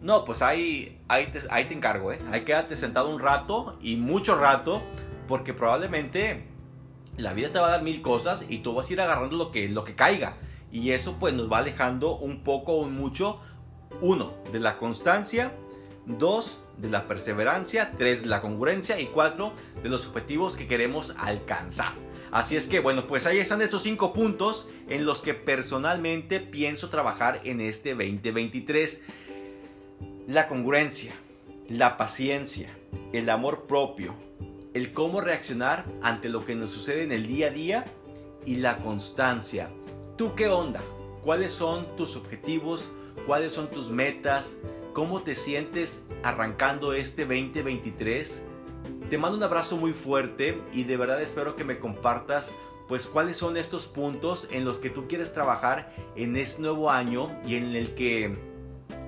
no, 0.00 0.24
pues 0.24 0.42
ahí, 0.42 1.00
ahí, 1.08 1.28
te, 1.28 1.40
ahí 1.50 1.66
encargo, 1.70 2.12
¿eh? 2.12 2.20
Ahí 2.30 2.42
quédate 2.42 2.76
sentado 2.76 3.08
un 3.08 3.20
rato 3.20 3.78
y 3.80 3.96
mucho 3.96 4.36
rato, 4.38 4.82
porque 5.26 5.54
probablemente 5.54 6.46
la 7.16 7.32
vida 7.32 7.50
te 7.52 7.58
va 7.58 7.68
a 7.68 7.70
dar 7.70 7.82
mil 7.82 8.02
cosas 8.02 8.44
y 8.48 8.58
tú 8.58 8.74
vas 8.74 8.90
a 8.90 8.92
ir 8.92 9.00
agarrando 9.00 9.36
lo 9.36 9.50
que, 9.50 9.68
lo 9.68 9.82
que 9.82 9.94
caiga. 9.94 10.36
Y 10.70 10.90
eso 10.90 11.16
pues 11.18 11.34
nos 11.34 11.50
va 11.50 11.58
alejando 11.58 12.16
un 12.16 12.42
poco 12.44 12.74
o 12.74 12.88
mucho, 12.88 13.40
uno, 14.00 14.34
de 14.52 14.58
la 14.58 14.78
constancia, 14.78 15.52
dos, 16.06 16.64
de 16.78 16.90
la 16.90 17.06
perseverancia, 17.06 17.92
tres, 17.96 18.22
de 18.22 18.28
la 18.28 18.40
congruencia 18.40 19.00
y 19.00 19.06
cuatro, 19.06 19.52
de 19.82 19.88
los 19.88 20.06
objetivos 20.06 20.56
que 20.56 20.66
queremos 20.66 21.14
alcanzar. 21.18 21.92
Así 22.34 22.56
es 22.56 22.66
que 22.66 22.80
bueno, 22.80 23.06
pues 23.06 23.26
ahí 23.26 23.38
están 23.38 23.62
esos 23.62 23.84
cinco 23.84 24.12
puntos 24.12 24.68
en 24.88 25.06
los 25.06 25.22
que 25.22 25.34
personalmente 25.34 26.40
pienso 26.40 26.88
trabajar 26.88 27.40
en 27.44 27.60
este 27.60 27.90
2023 27.90 29.04
la 30.26 30.48
congruencia, 30.48 31.14
la 31.68 31.96
paciencia, 31.96 32.76
el 33.12 33.30
amor 33.30 33.68
propio, 33.68 34.16
el 34.74 34.92
cómo 34.92 35.20
reaccionar 35.20 35.84
ante 36.02 36.28
lo 36.28 36.44
que 36.44 36.56
nos 36.56 36.70
sucede 36.70 37.04
en 37.04 37.12
el 37.12 37.28
día 37.28 37.46
a 37.46 37.50
día 37.50 37.84
y 38.44 38.56
la 38.56 38.78
constancia. 38.78 39.70
¿Tú 40.16 40.34
qué 40.34 40.48
onda? 40.48 40.82
¿Cuáles 41.22 41.52
son 41.52 41.94
tus 41.94 42.16
objetivos? 42.16 42.90
¿Cuáles 43.28 43.52
son 43.52 43.70
tus 43.70 43.90
metas? 43.90 44.56
¿Cómo 44.92 45.22
te 45.22 45.36
sientes 45.36 46.02
arrancando 46.24 46.94
este 46.94 47.26
2023? 47.26 48.53
Te 49.14 49.18
mando 49.18 49.38
un 49.38 49.44
abrazo 49.44 49.76
muy 49.76 49.92
fuerte 49.92 50.60
y 50.72 50.82
de 50.82 50.96
verdad 50.96 51.22
espero 51.22 51.54
que 51.54 51.62
me 51.62 51.78
compartas 51.78 52.52
pues 52.88 53.06
cuáles 53.06 53.36
son 53.36 53.56
estos 53.56 53.86
puntos 53.86 54.48
en 54.50 54.64
los 54.64 54.78
que 54.78 54.90
tú 54.90 55.06
quieres 55.06 55.32
trabajar 55.32 55.94
en 56.16 56.36
este 56.36 56.62
nuevo 56.62 56.90
año 56.90 57.30
y 57.46 57.54
en 57.54 57.76
el 57.76 57.94
que 57.94 58.36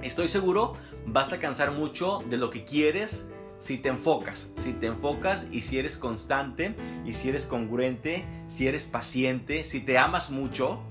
estoy 0.05 0.29
seguro 0.29 0.75
vas 1.07 1.33
a 1.33 1.35
alcanzar 1.35 1.73
mucho 1.73 2.23
de 2.31 2.37
lo 2.37 2.51
que 2.51 2.65
quieres 2.65 3.33
si 3.59 3.79
te 3.79 3.89
enfocas, 3.89 4.53
si 4.59 4.75
te 4.75 4.87
enfocas 4.87 5.49
y 5.51 5.63
si 5.63 5.77
eres 5.81 5.97
constante 5.97 6.77
y 7.05 7.13
si 7.13 7.29
eres 7.29 7.45
congruente, 7.45 8.25
si 8.47 8.69
eres 8.69 8.87
paciente, 8.87 9.65
si 9.65 9.81
te 9.81 9.99
amas 9.99 10.31
mucho. 10.31 10.85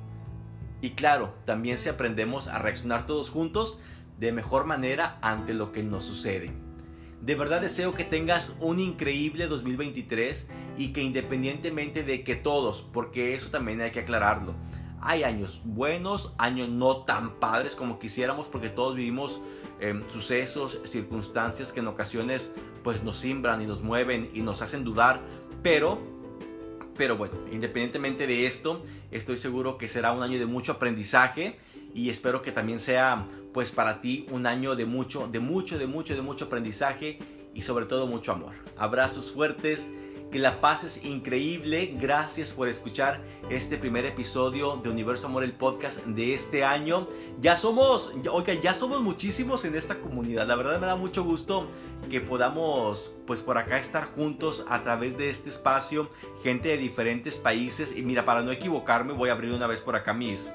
Y 0.81 0.89
claro, 0.89 1.35
también 1.45 1.77
si 1.77 1.87
aprendemos 1.87 2.49
a 2.49 2.59
reaccionar 2.59 3.07
todos 3.07 3.29
juntos 3.29 3.79
de 4.19 4.33
mejor 4.33 4.65
manera 4.65 5.19
ante 5.21 5.53
lo 5.53 5.71
que 5.71 5.83
nos 5.83 6.03
sucede. 6.03 6.64
De 7.21 7.35
verdad 7.35 7.61
deseo 7.61 7.93
que 7.93 8.03
tengas 8.03 8.57
un 8.59 8.79
increíble 8.79 9.47
2023 9.47 10.49
y 10.77 10.93
que 10.93 11.01
independientemente 11.01 12.03
de 12.03 12.23
que 12.23 12.35
todos, 12.35 12.81
porque 12.93 13.33
eso 13.33 13.49
también 13.49 13.81
hay 13.81 13.91
que 13.91 14.01
aclararlo, 14.01 14.53
hay 15.01 15.23
años 15.23 15.61
buenos, 15.65 16.33
años 16.37 16.69
no 16.69 16.97
tan 16.97 17.39
padres 17.39 17.75
como 17.75 17.99
quisiéramos 17.99 18.47
porque 18.47 18.69
todos 18.69 18.95
vivimos 18.95 19.41
em, 19.79 20.07
sucesos, 20.09 20.79
circunstancias 20.83 21.71
que 21.71 21.79
en 21.79 21.87
ocasiones 21.87 22.53
pues 22.83 23.03
nos 23.03 23.17
simbran 23.17 23.61
y 23.61 23.67
nos 23.67 23.81
mueven 23.81 24.29
y 24.33 24.41
nos 24.41 24.61
hacen 24.61 24.83
dudar, 24.83 25.21
pero 25.63 25.99
pero 26.97 27.17
bueno, 27.17 27.35
independientemente 27.51 28.25
de 28.25 28.45
esto, 28.45 28.81
estoy 29.11 29.37
seguro 29.37 29.77
que 29.77 29.87
será 29.87 30.13
un 30.13 30.23
año 30.23 30.39
de 30.39 30.45
mucho 30.45 30.73
aprendizaje 30.73 31.59
y 31.93 32.09
espero 32.09 32.41
que 32.41 32.51
también 32.51 32.79
sea 32.79 33.25
pues 33.55 33.71
para 33.71 34.01
ti 34.01 34.25
un 34.31 34.47
año 34.47 34.75
de 34.75 34.85
mucho, 34.85 35.29
de 35.31 35.39
mucho, 35.39 35.79
de 35.79 35.87
mucho, 35.87 36.13
de 36.13 36.21
mucho 36.21 36.45
aprendizaje 36.45 37.19
y 37.53 37.61
sobre 37.61 37.85
todo 37.85 38.05
mucho 38.05 38.33
amor. 38.33 38.51
Abrazos 38.75 39.31
fuertes 39.31 39.93
que 40.29 40.39
la 40.39 40.59
paz 40.59 40.83
es 40.83 41.05
increíble. 41.05 41.95
Gracias 41.97 42.51
por 42.51 42.67
escuchar 42.67 43.21
este 43.49 43.77
primer 43.77 44.03
episodio 44.03 44.75
de 44.83 44.89
Universo 44.89 45.27
Amor, 45.27 45.45
el 45.45 45.53
podcast 45.53 46.03
de 46.03 46.33
este 46.33 46.65
año. 46.65 47.07
Ya 47.39 47.55
somos, 47.55 48.13
oiga, 48.29 48.55
ya 48.55 48.73
somos 48.73 49.01
muchísimos 49.01 49.63
en 49.63 49.75
esta 49.75 49.99
comunidad. 49.99 50.45
La 50.47 50.57
verdad 50.57 50.77
me 50.81 50.87
da 50.87 50.97
mucho 50.97 51.23
gusto 51.23 51.69
que 52.11 52.19
podamos, 52.19 53.15
pues 53.25 53.39
por 53.39 53.57
acá 53.57 53.79
estar 53.79 54.13
juntos 54.15 54.65
a 54.67 54.83
través 54.83 55.17
de 55.17 55.29
este 55.29 55.49
espacio. 55.49 56.09
Gente 56.43 56.67
de 56.67 56.77
diferentes 56.77 57.37
países. 57.37 57.95
Y 57.95 58.01
mira, 58.01 58.25
para 58.25 58.41
no 58.41 58.51
equivocarme, 58.51 59.13
voy 59.13 59.29
a 59.29 59.31
abrir 59.31 59.53
una 59.53 59.67
vez 59.67 59.79
por 59.79 59.95
acá 59.95 60.13
mis 60.13 60.51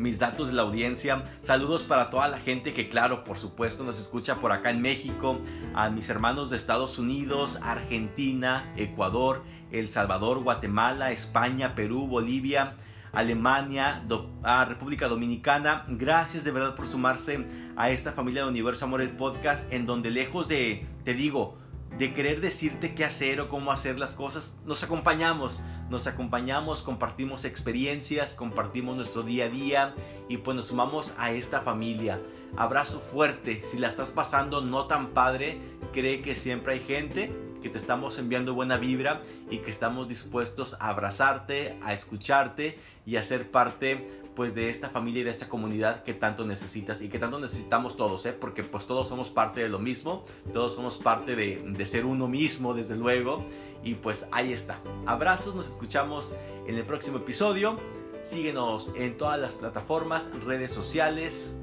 mis 0.00 0.18
datos 0.18 0.48
de 0.48 0.54
la 0.54 0.62
audiencia. 0.62 1.24
Saludos 1.42 1.84
para 1.84 2.10
toda 2.10 2.28
la 2.28 2.38
gente 2.38 2.72
que, 2.72 2.88
claro, 2.88 3.22
por 3.22 3.38
supuesto, 3.38 3.84
nos 3.84 3.98
escucha 3.98 4.36
por 4.36 4.52
acá 4.52 4.70
en 4.70 4.80
México, 4.80 5.38
a 5.74 5.90
mis 5.90 6.08
hermanos 6.08 6.50
de 6.50 6.56
Estados 6.56 6.98
Unidos, 6.98 7.58
Argentina, 7.62 8.72
Ecuador, 8.76 9.42
El 9.70 9.88
Salvador, 9.88 10.42
Guatemala, 10.42 11.12
España, 11.12 11.74
Perú, 11.74 12.06
Bolivia. 12.06 12.74
Alemania, 13.12 14.04
a 14.44 14.64
República 14.64 15.08
Dominicana. 15.08 15.84
Gracias 15.88 16.44
de 16.44 16.52
verdad 16.52 16.76
por 16.76 16.86
sumarse 16.86 17.44
a 17.76 17.90
esta 17.90 18.12
familia 18.12 18.44
de 18.44 18.48
Universo 18.48 18.84
Amor 18.84 19.00
el 19.00 19.10
podcast 19.10 19.72
en 19.72 19.84
donde 19.84 20.10
lejos 20.10 20.46
de, 20.46 20.86
te 21.04 21.14
digo, 21.14 21.58
de 22.00 22.14
querer 22.14 22.40
decirte 22.40 22.94
qué 22.94 23.04
hacer 23.04 23.42
o 23.42 23.50
cómo 23.50 23.72
hacer 23.72 23.98
las 23.98 24.14
cosas, 24.14 24.58
nos 24.64 24.82
acompañamos, 24.82 25.60
nos 25.90 26.06
acompañamos, 26.06 26.82
compartimos 26.82 27.44
experiencias, 27.44 28.32
compartimos 28.32 28.96
nuestro 28.96 29.22
día 29.22 29.44
a 29.44 29.48
día 29.50 29.94
y 30.26 30.38
pues 30.38 30.56
nos 30.56 30.68
sumamos 30.68 31.12
a 31.18 31.32
esta 31.32 31.60
familia. 31.60 32.18
Abrazo 32.56 33.00
fuerte, 33.00 33.60
si 33.66 33.76
la 33.76 33.88
estás 33.88 34.12
pasando 34.12 34.62
no 34.62 34.86
tan 34.86 35.08
padre, 35.08 35.60
cree 35.92 36.22
que 36.22 36.34
siempre 36.34 36.72
hay 36.72 36.80
gente 36.80 37.36
que 37.60 37.68
te 37.68 37.76
estamos 37.76 38.18
enviando 38.18 38.54
buena 38.54 38.78
vibra 38.78 39.20
y 39.50 39.58
que 39.58 39.70
estamos 39.70 40.08
dispuestos 40.08 40.78
a 40.80 40.88
abrazarte, 40.88 41.78
a 41.82 41.92
escucharte 41.92 42.78
y 43.04 43.16
a 43.16 43.22
ser 43.22 43.50
parte 43.50 44.08
pues 44.40 44.54
de 44.54 44.70
esta 44.70 44.88
familia 44.88 45.20
y 45.20 45.24
de 45.24 45.30
esta 45.32 45.50
comunidad 45.50 46.02
que 46.02 46.14
tanto 46.14 46.46
necesitas 46.46 47.02
y 47.02 47.10
que 47.10 47.18
tanto 47.18 47.38
necesitamos 47.38 47.98
todos, 47.98 48.24
¿eh? 48.24 48.32
porque 48.32 48.64
pues 48.64 48.86
todos 48.86 49.06
somos 49.06 49.28
parte 49.28 49.60
de 49.60 49.68
lo 49.68 49.78
mismo, 49.78 50.24
todos 50.54 50.74
somos 50.74 50.96
parte 50.96 51.36
de, 51.36 51.62
de 51.62 51.84
ser 51.84 52.06
uno 52.06 52.26
mismo 52.26 52.72
desde 52.72 52.96
luego 52.96 53.44
y 53.84 53.96
pues 53.96 54.28
ahí 54.32 54.54
está. 54.54 54.80
Abrazos, 55.04 55.54
nos 55.54 55.68
escuchamos 55.68 56.34
en 56.66 56.74
el 56.74 56.84
próximo 56.84 57.18
episodio. 57.18 57.78
Síguenos 58.22 58.92
en 58.96 59.18
todas 59.18 59.38
las 59.38 59.56
plataformas, 59.56 60.30
redes 60.46 60.72
sociales. 60.72 61.58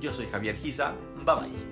Yo 0.00 0.14
soy 0.14 0.24
Javier 0.28 0.56
Giza. 0.56 0.94
Bye 1.26 1.34
bye. 1.34 1.71